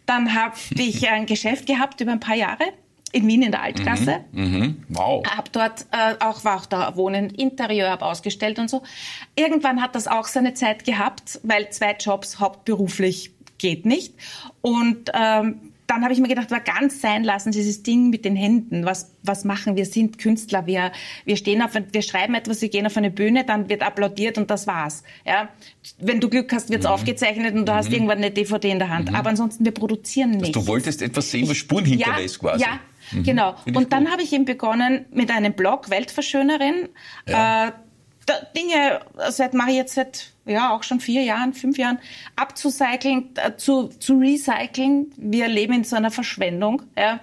Dann 0.07 0.35
habe 0.35 0.57
ich 0.75 1.09
ein 1.09 1.27
Geschäft 1.27 1.67
gehabt 1.67 2.01
über 2.01 2.13
ein 2.13 2.21
paar 2.21 2.37
Jahre 2.37 2.65
in 3.13 3.27
Wien 3.27 3.43
in 3.43 3.51
der 3.51 3.63
Altklasse. 3.63 4.25
Mhm, 4.33 4.85
mh, 4.89 4.99
wow. 4.99 5.27
Hab 5.27 5.53
dort 5.53 5.87
äh, 5.93 6.15
auch 6.21 6.45
war 6.45 6.57
auch 6.57 6.67
da 6.67 6.97
wohnen, 6.97 7.31
Interieur 7.31 7.91
hab 7.91 8.03
ausgestellt 8.03 8.59
und 8.59 8.71
so. 8.71 8.83
Irgendwann 9.37 9.83
hat 9.83 9.95
das 9.95 10.07
auch 10.07 10.27
seine 10.27 10.55
Zeit 10.55 10.85
gehabt, 10.85 11.41
weil 11.43 11.71
zwei 11.71 11.97
Jobs 11.99 12.39
hauptberuflich 12.39 13.33
geht 13.59 13.85
nicht. 13.85 14.15
Und 14.63 15.11
ähm, 15.13 15.61
dann 15.91 16.05
habe 16.05 16.13
ich 16.13 16.21
mir 16.21 16.29
gedacht, 16.29 16.53
war 16.53 16.61
ganz 16.61 17.01
sein 17.01 17.25
lassen, 17.25 17.51
dieses 17.51 17.83
Ding 17.83 18.11
mit 18.11 18.25
den 18.25 18.37
Händen. 18.37 18.85
Was, 18.85 19.11
was 19.25 19.45
machen 19.45 19.75
wir? 19.75 19.85
sind 19.85 20.19
Künstler. 20.19 20.67
Wir, 20.67 20.93
wir 21.25 21.37
stehen 21.37 21.63
auf, 21.63 21.73
wir 21.75 22.03
schreiben 22.03 22.35
etwas, 22.35 22.63
wir 22.63 22.69
gehen 22.69 22.87
auf 22.87 22.97
eine 22.97 23.11
Bühne, 23.11 23.45
dann 23.45 23.69
wird 23.69 23.83
applaudiert 23.83 24.39
und 24.39 24.51
das 24.53 24.69
war's. 24.69 25.03
Ja? 25.27 25.49
Wenn 25.99 26.21
du 26.21 26.29
Glück 26.29 26.53
hast, 26.53 26.71
wird's 26.71 26.87
mhm. 26.87 26.93
aufgezeichnet 26.93 27.57
und 27.57 27.67
du 27.67 27.73
mhm. 27.73 27.77
hast 27.77 27.93
irgendwann 27.93 28.19
eine 28.19 28.31
DVD 28.31 28.71
in 28.71 28.79
der 28.79 28.89
Hand. 28.89 29.11
Mhm. 29.11 29.17
Aber 29.17 29.31
ansonsten, 29.31 29.65
wir 29.65 29.73
produzieren 29.73 30.31
nichts. 30.31 30.53
Du 30.53 30.65
wolltest 30.69 31.03
etwas 31.03 31.29
sehen, 31.29 31.49
was 31.49 31.57
Spuren 31.57 31.85
hinterlässt 31.85 32.37
ja, 32.37 32.41
quasi. 32.41 32.63
Ja, 32.63 32.81
Mhm. 33.13 33.23
Genau. 33.23 33.55
Und 33.75 33.93
dann 33.93 34.11
habe 34.11 34.23
ich 34.23 34.33
eben 34.33 34.45
begonnen 34.45 35.07
mit 35.11 35.31
einem 35.31 35.53
Blog, 35.53 35.91
Weltverschönerin. 35.91 36.89
Ja. 37.27 37.69
Äh, 37.69 37.73
Dinge, 38.57 39.01
seit 39.31 39.55
mache 39.55 39.71
ich 39.71 39.77
jetzt 39.77 39.95
seit 39.95 40.33
ja 40.51 40.75
auch 40.75 40.83
schon 40.83 41.01
vier 41.01 41.23
Jahren, 41.23 41.53
fünf 41.53 41.79
Jahren, 41.79 41.99
abzucyceln, 42.37 43.31
äh, 43.37 43.57
zu, 43.57 43.89
zu 43.99 44.19
recyceln. 44.19 45.13
Wir 45.17 45.49
leben 45.49 45.73
in 45.75 45.85
so 45.85 45.97
einer 45.97 46.11
Verschwendung. 46.11 46.83
Ja. 46.97 47.21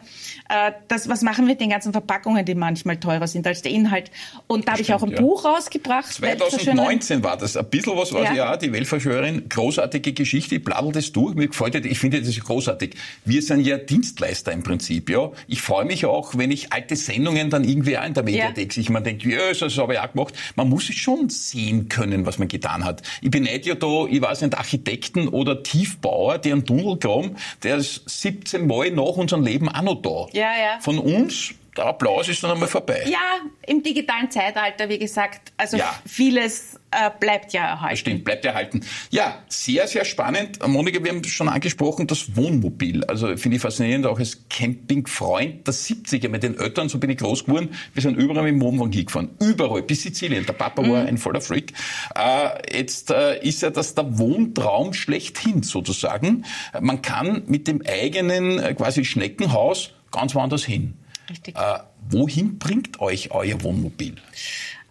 Äh, 0.50 0.74
das, 0.88 1.10
was 1.10 1.22
machen 1.22 1.46
wir 1.46 1.54
mit 1.54 1.62
den 1.62 1.70
ganzen 1.70 1.92
Verpackungen, 1.92 2.46
die 2.46 2.56
manchmal 2.56 2.98
teurer 2.98 3.28
sind 3.28 3.46
als 3.48 3.62
der 3.62 3.72
Inhalt? 3.72 4.12
Und 4.48 4.68
da 4.68 4.74
habe 4.74 4.82
ich 4.82 4.94
auch 4.94 5.04
ein 5.04 5.12
ja. 5.12 5.20
Buch 5.20 5.46
rausgebracht. 5.46 6.12
2019 6.12 7.24
war 7.24 7.38
das. 7.38 7.58
Ein 7.58 7.70
bisschen 7.70 7.98
was 7.98 8.14
war 8.14 8.24
ja. 8.24 8.34
ja, 8.34 8.58
die 8.58 8.72
Weltverschwörerin. 8.72 9.50
Großartige 9.50 10.14
Geschichte. 10.14 10.56
Ich 10.56 10.64
bladel 10.64 10.92
das 10.92 11.12
durch. 11.12 11.36
Mir 11.36 11.48
gefällt 11.48 11.76
das. 11.76 11.86
Ich 11.86 12.00
finde 12.00 12.22
das 12.22 12.40
großartig. 12.40 12.96
Wir 13.26 13.42
sind 13.42 13.62
ja 13.62 13.78
Dienstleister 13.78 14.52
im 14.52 14.64
Prinzip. 14.64 15.10
Ja. 15.10 15.32
Ich 15.48 15.62
freue 15.62 15.86
mich 15.86 16.06
auch, 16.06 16.38
wenn 16.38 16.52
ich 16.52 16.74
alte 16.74 16.96
Sendungen 16.96 17.50
dann 17.50 17.64
irgendwie 17.64 17.98
auch 17.98 18.06
in 18.06 18.14
der 18.14 18.24
Mediathek 18.24 18.72
ja. 18.72 18.74
sich 18.74 18.90
man 18.90 19.04
denkt, 19.04 19.24
ja, 19.24 19.54
das 19.54 19.78
habe 19.78 19.94
ich 19.94 20.00
auch 20.00 20.12
gemacht. 20.12 20.34
Man 20.56 20.70
muss 20.70 20.90
es 20.90 20.96
schon 20.96 21.30
sehen 21.30 21.90
können, 21.90 22.26
was 22.26 22.38
man 22.38 22.48
getan 22.48 22.86
hat. 22.86 23.02
Ich 23.22 23.32
beneide 23.32 23.70
ja 23.70 23.76
da, 23.76 24.06
ich 24.10 24.22
weiß 24.22 24.42
nicht, 24.42 24.58
Architekten 24.58 25.28
oder 25.28 25.64
Tiefbauer, 25.64 26.38
die 26.38 26.52
einen 26.52 26.66
Tunnel 26.66 26.98
graben, 26.98 27.36
der 27.64 27.78
ist 27.78 28.08
17 28.08 28.68
Mal 28.68 28.92
nach 28.92 29.04
unserem 29.04 29.44
Leben 29.44 29.70
auch 29.70 29.82
noch 29.82 30.02
da. 30.02 30.28
Ja, 30.38 30.52
ja. 30.52 30.80
Von 30.80 31.00
uns 31.00 31.54
der 31.78 31.86
Applaus 31.86 32.28
ist 32.28 32.44
dann 32.44 32.52
einmal 32.52 32.68
vorbei. 32.68 33.04
Ja, 33.08 33.40
im 33.66 33.84
digitalen 33.84 34.32
Zeitalter, 34.32 34.90
wie 34.90 34.98
gesagt, 34.98 35.54
also 35.58 35.78
ja. 35.78 35.94
vieles 36.06 36.80
äh, 36.92 37.12
bleibt 37.20 37.54
ja 37.54 37.66
erhalten. 37.66 37.94
Das 37.94 38.00
stimmt, 38.00 38.24
bleibt 38.24 38.46
erhalten. 38.46 38.82
Ja, 39.12 39.44
sehr, 39.48 39.88
sehr 39.88 40.06
spannend. 40.06 40.66
Monika, 40.66 41.04
wir 41.04 41.12
haben 41.12 41.24
schon 41.24 41.50
angesprochen, 41.50 42.08
das 42.08 42.36
Wohnmobil. 42.36 43.04
Also 43.06 43.36
finde 43.38 43.58
ich 43.58 43.62
faszinierend, 43.62 44.06
auch 44.06 44.20
als 44.20 44.48
Campingfreund 44.50 45.68
der 45.68 45.74
70er 45.74 46.30
mit 46.30 46.44
den 46.44 46.58
Eltern, 46.58 46.90
so 46.90 46.98
bin 46.98 47.10
ich 47.10 47.18
groß 47.18 47.46
geworden. 47.46 47.70
Wir 47.94 48.02
sind 48.02 48.16
überall 48.18 48.44
mit 48.44 48.54
dem 48.54 48.62
Wohnwagen 48.62 48.92
hingefahren. 48.92 49.30
Überall, 49.40 49.84
bis 49.84 50.02
Sizilien. 50.02 50.46
Der 50.46 50.54
Papa 50.54 50.82
mhm. 50.82 50.92
war 50.92 51.06
ein 51.06 51.18
voller 51.18 51.42
Freak. 51.42 51.74
Äh, 52.16 52.78
jetzt 52.78 53.12
äh, 53.12 53.40
ist 53.40 53.62
ja 53.62 53.70
das 53.70 53.94
der 53.94 54.18
Wohntraum 54.18 54.94
schlechthin 54.94 55.64
sozusagen. 55.64 56.46
Man 56.80 57.02
kann 57.02 57.44
mit 57.48 57.68
dem 57.68 57.82
eigenen 57.86 58.60
äh, 58.60 58.74
quasi 58.74 59.06
Schneckenhaus 59.06 59.92
ganz 60.12 60.34
woanders 60.36 60.64
hin. 60.64 60.96
Richtig. 61.30 61.56
Äh, 61.56 61.80
wohin 62.10 62.60
bringt 62.60 63.00
euch 63.00 63.32
euer 63.32 63.62
Wohnmobil? 63.64 64.16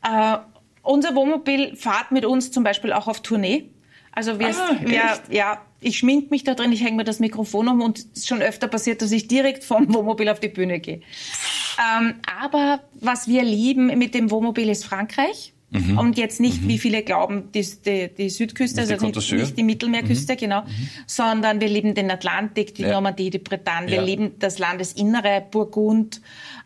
Äh, 0.03 0.39
unser 0.83 1.15
Wohnmobil 1.15 1.77
fahrt 1.77 2.13
mit 2.13 2.25
uns 2.25 2.51
zum 2.51 2.63
Beispiel 2.65 2.93
auch 2.93 3.09
auf 3.09 3.23
Tournee. 3.23 3.71
Also 4.13 4.39
wir, 4.39 4.49
ah, 4.49 4.77
wir 4.81 5.21
ja, 5.29 5.61
ich 5.81 5.99
schmink 5.99 6.31
mich 6.31 6.43
da 6.43 6.55
drin, 6.55 6.73
ich 6.73 6.83
hänge 6.83 6.97
mir 6.97 7.05
das 7.05 7.21
Mikrofon 7.21 7.69
um 7.69 7.83
und 7.83 7.99
es 7.99 8.05
ist 8.05 8.29
schon 8.29 8.41
öfter 8.41 8.67
passiert, 8.67 9.03
dass 9.03 9.13
ich 9.13 9.29
direkt 9.29 9.63
vom 9.63 9.93
Wohnmobil 9.95 10.29
auf 10.29 10.41
die 10.41 10.49
Bühne 10.49 10.81
gehe. 10.81 11.03
Ähm, 11.79 12.15
aber 12.41 12.81
was 12.95 13.29
wir 13.29 13.45
lieben 13.45 13.87
mit 13.99 14.15
dem 14.15 14.31
Wohnmobil 14.31 14.71
ist 14.71 14.85
Frankreich. 14.85 15.53
Mhm. 15.77 15.99
Und 15.99 16.19
jetzt 16.19 16.41
nicht, 16.41 16.63
mhm. 16.63 16.69
wie 16.69 16.79
viele 16.79 17.03
glauben, 17.03 17.53
die, 17.53 17.67
die, 17.85 18.09
die 18.15 18.31
Südküste, 18.31 18.81
also 18.81 18.95
nicht, 18.95 19.33
nicht, 19.33 19.59
die 19.59 19.63
Mittelmeerküste, 19.63 20.35
mhm. 20.35 20.39
genau, 20.39 20.63
mhm. 20.63 20.89
sondern 21.07 21.61
wir 21.61 21.69
lieben 21.69 21.95
den 21.95 22.11
Atlantik, 22.11 22.75
die 22.75 22.83
ja. 22.83 22.93
Normandie, 22.93 23.31
die 23.31 23.39
Bretagne, 23.39 23.91
wir 23.91 24.03
lieben 24.03 24.39
das 24.39 24.59
Landesinnere, 24.59 25.45
Burgund. 25.51 26.21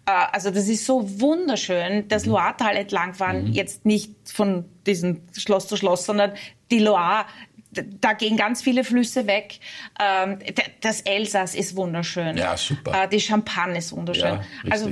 Äh, 0.06 0.10
also 0.32 0.50
das 0.50 0.68
ist 0.68 0.86
so 0.86 1.20
wunderschön, 1.20 2.08
das 2.08 2.26
mhm. 2.26 2.32
Loiretal 2.32 2.76
entlangfahren, 2.76 3.48
mhm. 3.48 3.52
jetzt 3.52 3.86
nicht 3.86 4.14
von 4.24 4.64
diesem 4.86 5.22
Schloss 5.36 5.68
zu 5.68 5.76
Schloss, 5.76 6.04
sondern 6.06 6.32
die 6.70 6.78
Loire, 6.78 7.26
da 7.72 8.14
gehen 8.14 8.36
ganz 8.36 8.62
viele 8.62 8.84
Flüsse 8.84 9.26
weg. 9.26 9.60
Ähm, 10.00 10.38
das 10.80 11.02
Elsass 11.02 11.54
ist 11.54 11.76
wunderschön. 11.76 12.36
Ja, 12.36 12.56
super. 12.56 13.04
Äh, 13.04 13.08
die 13.08 13.20
Champagne 13.20 13.78
ist 13.78 13.92
wunderschön. 13.92 14.40
Ja, 14.64 14.70
also 14.70 14.90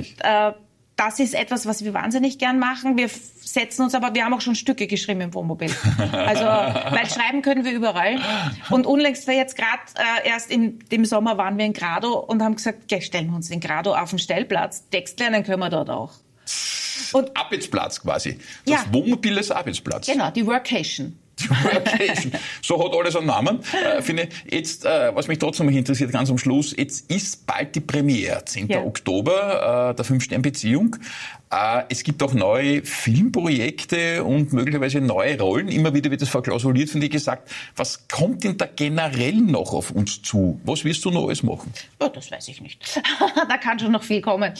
das 0.99 1.17
ist 1.19 1.33
etwas, 1.33 1.65
was 1.65 1.85
wir 1.85 1.93
wahnsinnig 1.93 2.39
gern 2.39 2.59
machen. 2.59 2.97
Wir 2.97 3.09
setzen 3.09 3.83
uns 3.83 3.95
aber, 3.95 4.13
wir 4.13 4.25
haben 4.25 4.33
auch 4.33 4.41
schon 4.41 4.55
Stücke 4.55 4.85
geschrieben 4.85 5.21
im 5.21 5.33
Wohnmobil. 5.33 5.73
Also, 6.11 6.43
weil 6.95 7.09
schreiben 7.09 7.41
können 7.41 7.63
wir 7.63 7.71
überall. 7.71 8.19
Und 8.69 8.85
unlängst 8.85 9.25
war 9.25 9.33
jetzt 9.33 9.55
gerade 9.55 9.79
äh, 9.95 10.27
erst 10.27 10.51
im 10.51 10.77
dem 10.89 11.05
Sommer 11.05 11.37
waren 11.37 11.57
wir 11.57 11.65
in 11.65 11.71
Grado 11.71 12.19
und 12.19 12.43
haben 12.43 12.57
gesagt, 12.57 12.91
ja, 12.91 12.99
stellen 12.99 13.27
wir 13.27 13.37
uns 13.37 13.49
in 13.49 13.61
Grado 13.61 13.95
auf 13.95 14.09
den 14.09 14.19
Stellplatz. 14.19 14.89
Text 14.91 15.19
lernen 15.21 15.43
können 15.45 15.59
wir 15.59 15.69
dort 15.69 15.89
auch. 15.89 16.11
Und 17.13 17.35
Arbeitsplatz 17.37 18.01
quasi. 18.01 18.37
Das 18.65 18.83
ja, 18.83 18.93
Wohnmobil 18.93 19.37
ist 19.37 19.51
Arbeitsplatz. 19.51 20.05
Genau, 20.05 20.31
die 20.31 20.45
Workation. 20.45 21.17
Workation. 21.47 22.33
so 22.61 22.83
hat 22.83 22.93
alles 22.93 23.15
einen 23.15 23.27
Namen. 23.27 23.59
Äh, 23.73 24.01
finde 24.01 24.29
jetzt, 24.49 24.85
äh, 24.85 25.13
was 25.13 25.27
mich 25.27 25.39
trotzdem 25.39 25.69
interessiert, 25.69 26.11
ganz 26.11 26.29
am 26.29 26.37
Schluss, 26.37 26.75
jetzt 26.77 27.09
ist 27.11 27.45
bald 27.45 27.75
die 27.75 27.81
Premiere, 27.81 28.43
10. 28.43 28.67
Ja. 28.67 28.83
Oktober, 28.83 29.91
äh, 29.91 29.95
der 29.95 30.05
Fünf-Stern-Beziehung. 30.05 30.97
Äh, 31.51 31.83
es 31.89 32.03
gibt 32.03 32.21
auch 32.21 32.33
neue 32.33 32.83
Filmprojekte 32.83 34.23
und 34.23 34.53
möglicherweise 34.53 35.01
neue 35.01 35.39
Rollen. 35.39 35.67
Immer 35.67 35.93
wieder 35.93 36.11
wird 36.11 36.21
das 36.21 36.29
verklausuliert 36.29 36.89
von 36.89 37.01
dir 37.01 37.09
gesagt. 37.09 37.49
Was 37.75 38.07
kommt 38.07 38.43
denn 38.43 38.57
da 38.57 38.67
generell 38.67 39.35
noch 39.35 39.73
auf 39.73 39.91
uns 39.91 40.21
zu? 40.21 40.59
Was 40.63 40.85
wirst 40.85 41.03
du 41.05 41.11
noch 41.11 41.25
alles 41.25 41.41
machen? 41.41 41.73
Oh, 41.99 42.07
das 42.07 42.31
weiß 42.31 42.47
ich 42.49 42.61
nicht. 42.61 43.01
da 43.49 43.57
kann 43.57 43.79
schon 43.79 43.91
noch 43.91 44.03
viel 44.03 44.21
kommen. 44.21 44.53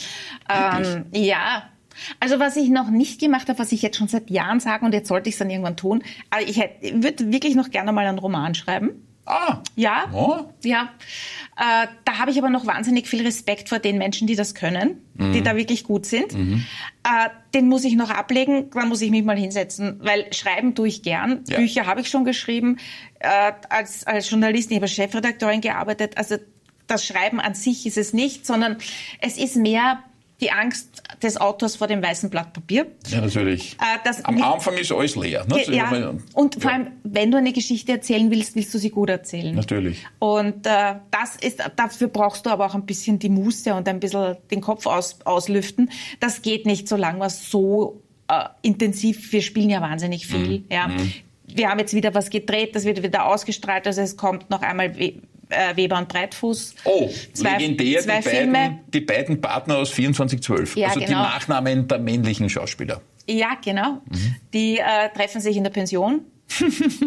Ähm, 0.48 1.04
ja, 1.12 1.70
also 2.18 2.38
was 2.38 2.56
ich 2.56 2.70
noch 2.70 2.90
nicht 2.90 3.20
gemacht 3.20 3.48
habe, 3.48 3.58
was 3.58 3.72
ich 3.72 3.82
jetzt 3.82 3.96
schon 3.96 4.08
seit 4.08 4.30
Jahren 4.30 4.60
sage 4.60 4.84
und 4.84 4.92
jetzt 4.92 5.08
sollte 5.08 5.28
ich 5.28 5.34
es 5.34 5.38
dann 5.38 5.50
irgendwann 5.50 5.76
tun, 5.76 6.02
also 6.30 6.46
ich 6.48 6.58
würde 6.94 7.32
wirklich 7.32 7.54
noch 7.54 7.70
gerne 7.70 7.92
mal 7.92 8.06
einen 8.06 8.18
Roman 8.18 8.54
schreiben. 8.54 9.06
Ah. 9.26 9.62
Ja. 9.76 10.10
Oh. 10.12 10.38
Ja. 10.64 10.90
Äh, 11.56 11.86
da 12.04 12.18
habe 12.18 12.30
ich 12.30 12.38
aber 12.38 12.50
noch 12.50 12.66
wahnsinnig 12.66 13.06
viel 13.06 13.22
Respekt 13.22 13.68
vor 13.68 13.78
den 13.78 13.98
Menschen, 13.98 14.26
die 14.26 14.34
das 14.34 14.54
können, 14.54 15.02
mhm. 15.14 15.32
die 15.32 15.42
da 15.42 15.56
wirklich 15.56 15.84
gut 15.84 16.06
sind. 16.06 16.34
Mhm. 16.34 16.64
Äh, 17.04 17.28
den 17.54 17.68
muss 17.68 17.84
ich 17.84 17.94
noch 17.94 18.10
ablegen, 18.10 18.70
dann 18.70 18.88
muss 18.88 19.02
ich 19.02 19.10
mich 19.10 19.24
mal 19.24 19.36
hinsetzen, 19.36 20.00
weil 20.02 20.32
schreiben 20.32 20.74
tue 20.74 20.88
ich 20.88 21.02
gern. 21.02 21.44
Ja. 21.48 21.58
Bücher 21.58 21.86
habe 21.86 22.00
ich 22.00 22.08
schon 22.08 22.24
geschrieben. 22.24 22.78
Äh, 23.20 23.52
als, 23.68 24.04
als 24.04 24.30
Journalistin, 24.30 24.72
ich 24.72 24.78
habe 24.78 24.86
als 24.86 24.94
Chefredakteurin 24.94 25.60
gearbeitet. 25.60 26.16
Also 26.16 26.36
das 26.86 27.06
Schreiben 27.06 27.40
an 27.40 27.54
sich 27.54 27.86
ist 27.86 27.98
es 27.98 28.12
nicht, 28.12 28.46
sondern 28.46 28.78
es 29.20 29.38
ist 29.38 29.54
mehr 29.54 30.02
die 30.40 30.50
Angst 30.50 31.02
des 31.22 31.36
Autors 31.36 31.76
vor 31.76 31.86
dem 31.86 32.02
weißen 32.02 32.30
Blatt 32.30 32.52
Papier. 32.52 32.86
Ja, 33.08 33.20
natürlich. 33.20 33.76
Äh, 33.80 34.10
Am 34.22 34.34
nicht, 34.34 34.44
Anfang 34.44 34.76
ist 34.76 34.92
alles 34.92 35.16
leer. 35.16 35.44
Ne? 35.46 35.62
Ja, 35.68 36.14
und 36.34 36.54
vor 36.54 36.70
ja. 36.70 36.76
allem, 36.76 36.92
wenn 37.04 37.30
du 37.30 37.38
eine 37.38 37.52
Geschichte 37.52 37.92
erzählen 37.92 38.30
willst, 38.30 38.56
willst 38.56 38.72
du 38.72 38.78
sie 38.78 38.90
gut 38.90 39.10
erzählen. 39.10 39.54
Natürlich. 39.54 40.06
Und 40.18 40.66
äh, 40.66 40.94
das 41.10 41.36
ist, 41.40 41.62
dafür 41.76 42.08
brauchst 42.08 42.46
du 42.46 42.50
aber 42.50 42.66
auch 42.66 42.74
ein 42.74 42.86
bisschen 42.86 43.18
die 43.18 43.28
Muße 43.28 43.74
und 43.74 43.88
ein 43.88 44.00
bisschen 44.00 44.36
den 44.50 44.60
Kopf 44.60 44.86
aus, 44.86 45.18
auslüften. 45.24 45.90
Das 46.20 46.42
geht 46.42 46.66
nicht, 46.66 46.88
solange 46.88 47.20
was 47.20 47.50
so 47.50 48.02
äh, 48.28 48.44
intensiv, 48.62 49.32
wir 49.32 49.42
spielen 49.42 49.70
ja 49.70 49.80
wahnsinnig 49.80 50.26
viel. 50.26 50.60
Mhm. 50.60 50.64
Ja. 50.70 50.88
Mhm. 50.88 51.12
Wir 51.52 51.68
haben 51.68 51.80
jetzt 51.80 51.94
wieder 51.94 52.14
was 52.14 52.30
gedreht, 52.30 52.76
das 52.76 52.84
wird 52.84 53.02
wieder 53.02 53.26
ausgestrahlt, 53.26 53.84
also 53.86 54.00
es 54.02 54.16
kommt 54.16 54.50
noch 54.50 54.62
einmal 54.62 54.94
äh, 55.50 55.76
Weber 55.76 55.98
und 55.98 56.08
Breitfuß. 56.08 56.74
Oh, 56.84 57.10
zwei, 57.32 57.58
legendär, 57.58 58.00
zwei 58.00 58.20
die, 58.20 58.28
Filme. 58.28 58.52
Beiden, 58.52 58.80
die 58.92 59.00
beiden 59.00 59.40
Partner 59.40 59.78
aus 59.78 59.90
2412. 59.90 60.76
Ja, 60.76 60.88
also 60.88 61.00
genau. 61.00 61.08
die 61.08 61.14
Nachnamen 61.14 61.88
der 61.88 61.98
männlichen 61.98 62.48
Schauspieler. 62.48 63.00
Ja, 63.26 63.56
genau. 63.62 64.00
Mhm. 64.08 64.36
Die 64.52 64.78
äh, 64.78 65.08
treffen 65.14 65.40
sich 65.40 65.56
in 65.56 65.64
der 65.64 65.70
Pension. 65.70 66.22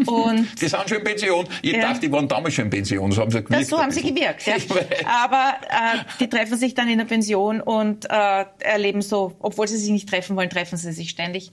und 0.05 0.61
die 0.61 0.67
sind 0.67 0.89
schon 0.89 0.99
in 0.99 1.03
Pension. 1.03 1.47
Ich 1.61 1.73
ja. 1.73 1.81
dachte, 1.81 1.99
die 1.99 2.11
waren 2.11 2.27
damals 2.27 2.53
schon 2.53 2.65
in 2.65 2.71
Pension. 2.71 3.11
So 3.11 3.21
haben 3.21 3.31
sie 3.31 3.43
gewirkt. 3.43 3.61
Das, 3.61 3.69
so 3.69 3.81
haben 3.81 3.91
sie 3.91 4.01
gewirkt, 4.01 4.45
ja. 4.45 4.55
Aber 5.05 5.55
äh, 5.69 5.99
die 6.19 6.29
treffen 6.29 6.57
sich 6.57 6.73
dann 6.75 6.89
in 6.89 6.97
der 6.97 7.05
Pension 7.05 7.59
und 7.59 8.09
äh, 8.09 8.45
erleben 8.59 9.01
so, 9.01 9.35
obwohl 9.39 9.67
sie 9.67 9.77
sich 9.77 9.91
nicht 9.91 10.07
treffen 10.07 10.35
wollen, 10.37 10.49
treffen 10.49 10.77
sie 10.77 10.93
sich 10.93 11.09
ständig. 11.09 11.51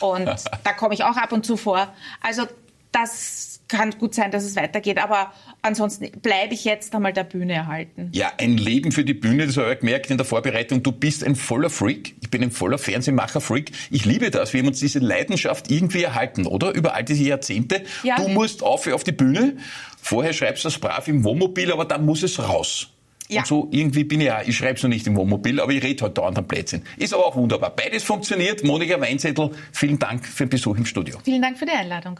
Und 0.00 0.26
da 0.64 0.72
komme 0.76 0.94
ich 0.94 1.04
auch 1.04 1.16
ab 1.16 1.32
und 1.32 1.46
zu 1.46 1.56
vor. 1.56 1.92
Also 2.20 2.46
das 2.92 3.59
kann 3.70 3.92
gut 3.92 4.14
sein, 4.14 4.30
dass 4.30 4.44
es 4.44 4.56
weitergeht, 4.56 4.98
aber 4.98 5.32
ansonsten 5.62 6.10
bleibe 6.20 6.54
ich 6.54 6.64
jetzt 6.64 6.94
einmal 6.94 7.12
der 7.12 7.24
Bühne 7.24 7.54
erhalten. 7.54 8.10
Ja, 8.12 8.32
ein 8.38 8.56
Leben 8.56 8.92
für 8.92 9.04
die 9.04 9.14
Bühne, 9.14 9.46
das 9.46 9.56
habe 9.56 9.72
ich 9.72 9.80
gemerkt 9.80 10.10
in 10.10 10.16
der 10.16 10.26
Vorbereitung. 10.26 10.82
Du 10.82 10.92
bist 10.92 11.24
ein 11.24 11.36
voller 11.36 11.70
Freak. 11.70 12.16
Ich 12.20 12.30
bin 12.30 12.42
ein 12.42 12.50
voller 12.50 12.78
Fernsehmacher-Freak. 12.78 13.70
Ich 13.90 14.04
liebe 14.04 14.30
das. 14.30 14.52
Wir 14.52 14.60
haben 14.60 14.68
uns 14.68 14.80
diese 14.80 14.98
Leidenschaft 14.98 15.70
irgendwie 15.70 16.02
erhalten, 16.02 16.46
oder? 16.46 16.74
Über 16.74 16.94
all 16.94 17.04
diese 17.04 17.24
Jahrzehnte. 17.24 17.84
Ja. 18.02 18.16
Du 18.16 18.28
musst 18.28 18.62
auf, 18.62 18.86
auf 18.88 19.04
die 19.04 19.12
Bühne. 19.12 19.56
Vorher 20.02 20.32
schreibst 20.32 20.64
du 20.64 20.68
das 20.68 20.78
brav 20.78 21.06
im 21.08 21.24
Wohnmobil, 21.24 21.72
aber 21.72 21.84
dann 21.84 22.04
muss 22.04 22.22
es 22.22 22.38
raus. 22.38 22.88
Ja. 23.28 23.42
Und 23.42 23.46
so 23.46 23.68
irgendwie 23.70 24.02
bin 24.02 24.20
ich 24.20 24.26
ja, 24.26 24.42
ich 24.44 24.56
schreibe 24.56 24.74
es 24.74 24.82
noch 24.82 24.90
nicht 24.90 25.06
im 25.06 25.14
Wohnmobil, 25.14 25.60
aber 25.60 25.70
ich 25.70 25.82
rede 25.84 26.02
halt 26.02 26.18
dauernd 26.18 26.36
am 26.36 26.48
Plätzchen. 26.48 26.82
Ist 26.96 27.14
aber 27.14 27.26
auch 27.26 27.36
wunderbar. 27.36 27.70
Beides 27.70 28.02
funktioniert. 28.02 28.64
Monika 28.64 29.00
Weinzettel, 29.00 29.50
vielen 29.72 30.00
Dank 30.00 30.26
für 30.26 30.46
den 30.46 30.50
Besuch 30.50 30.76
im 30.76 30.84
Studio. 30.84 31.18
Vielen 31.22 31.42
Dank 31.42 31.56
für 31.56 31.66
die 31.66 31.72
Einladung. 31.72 32.18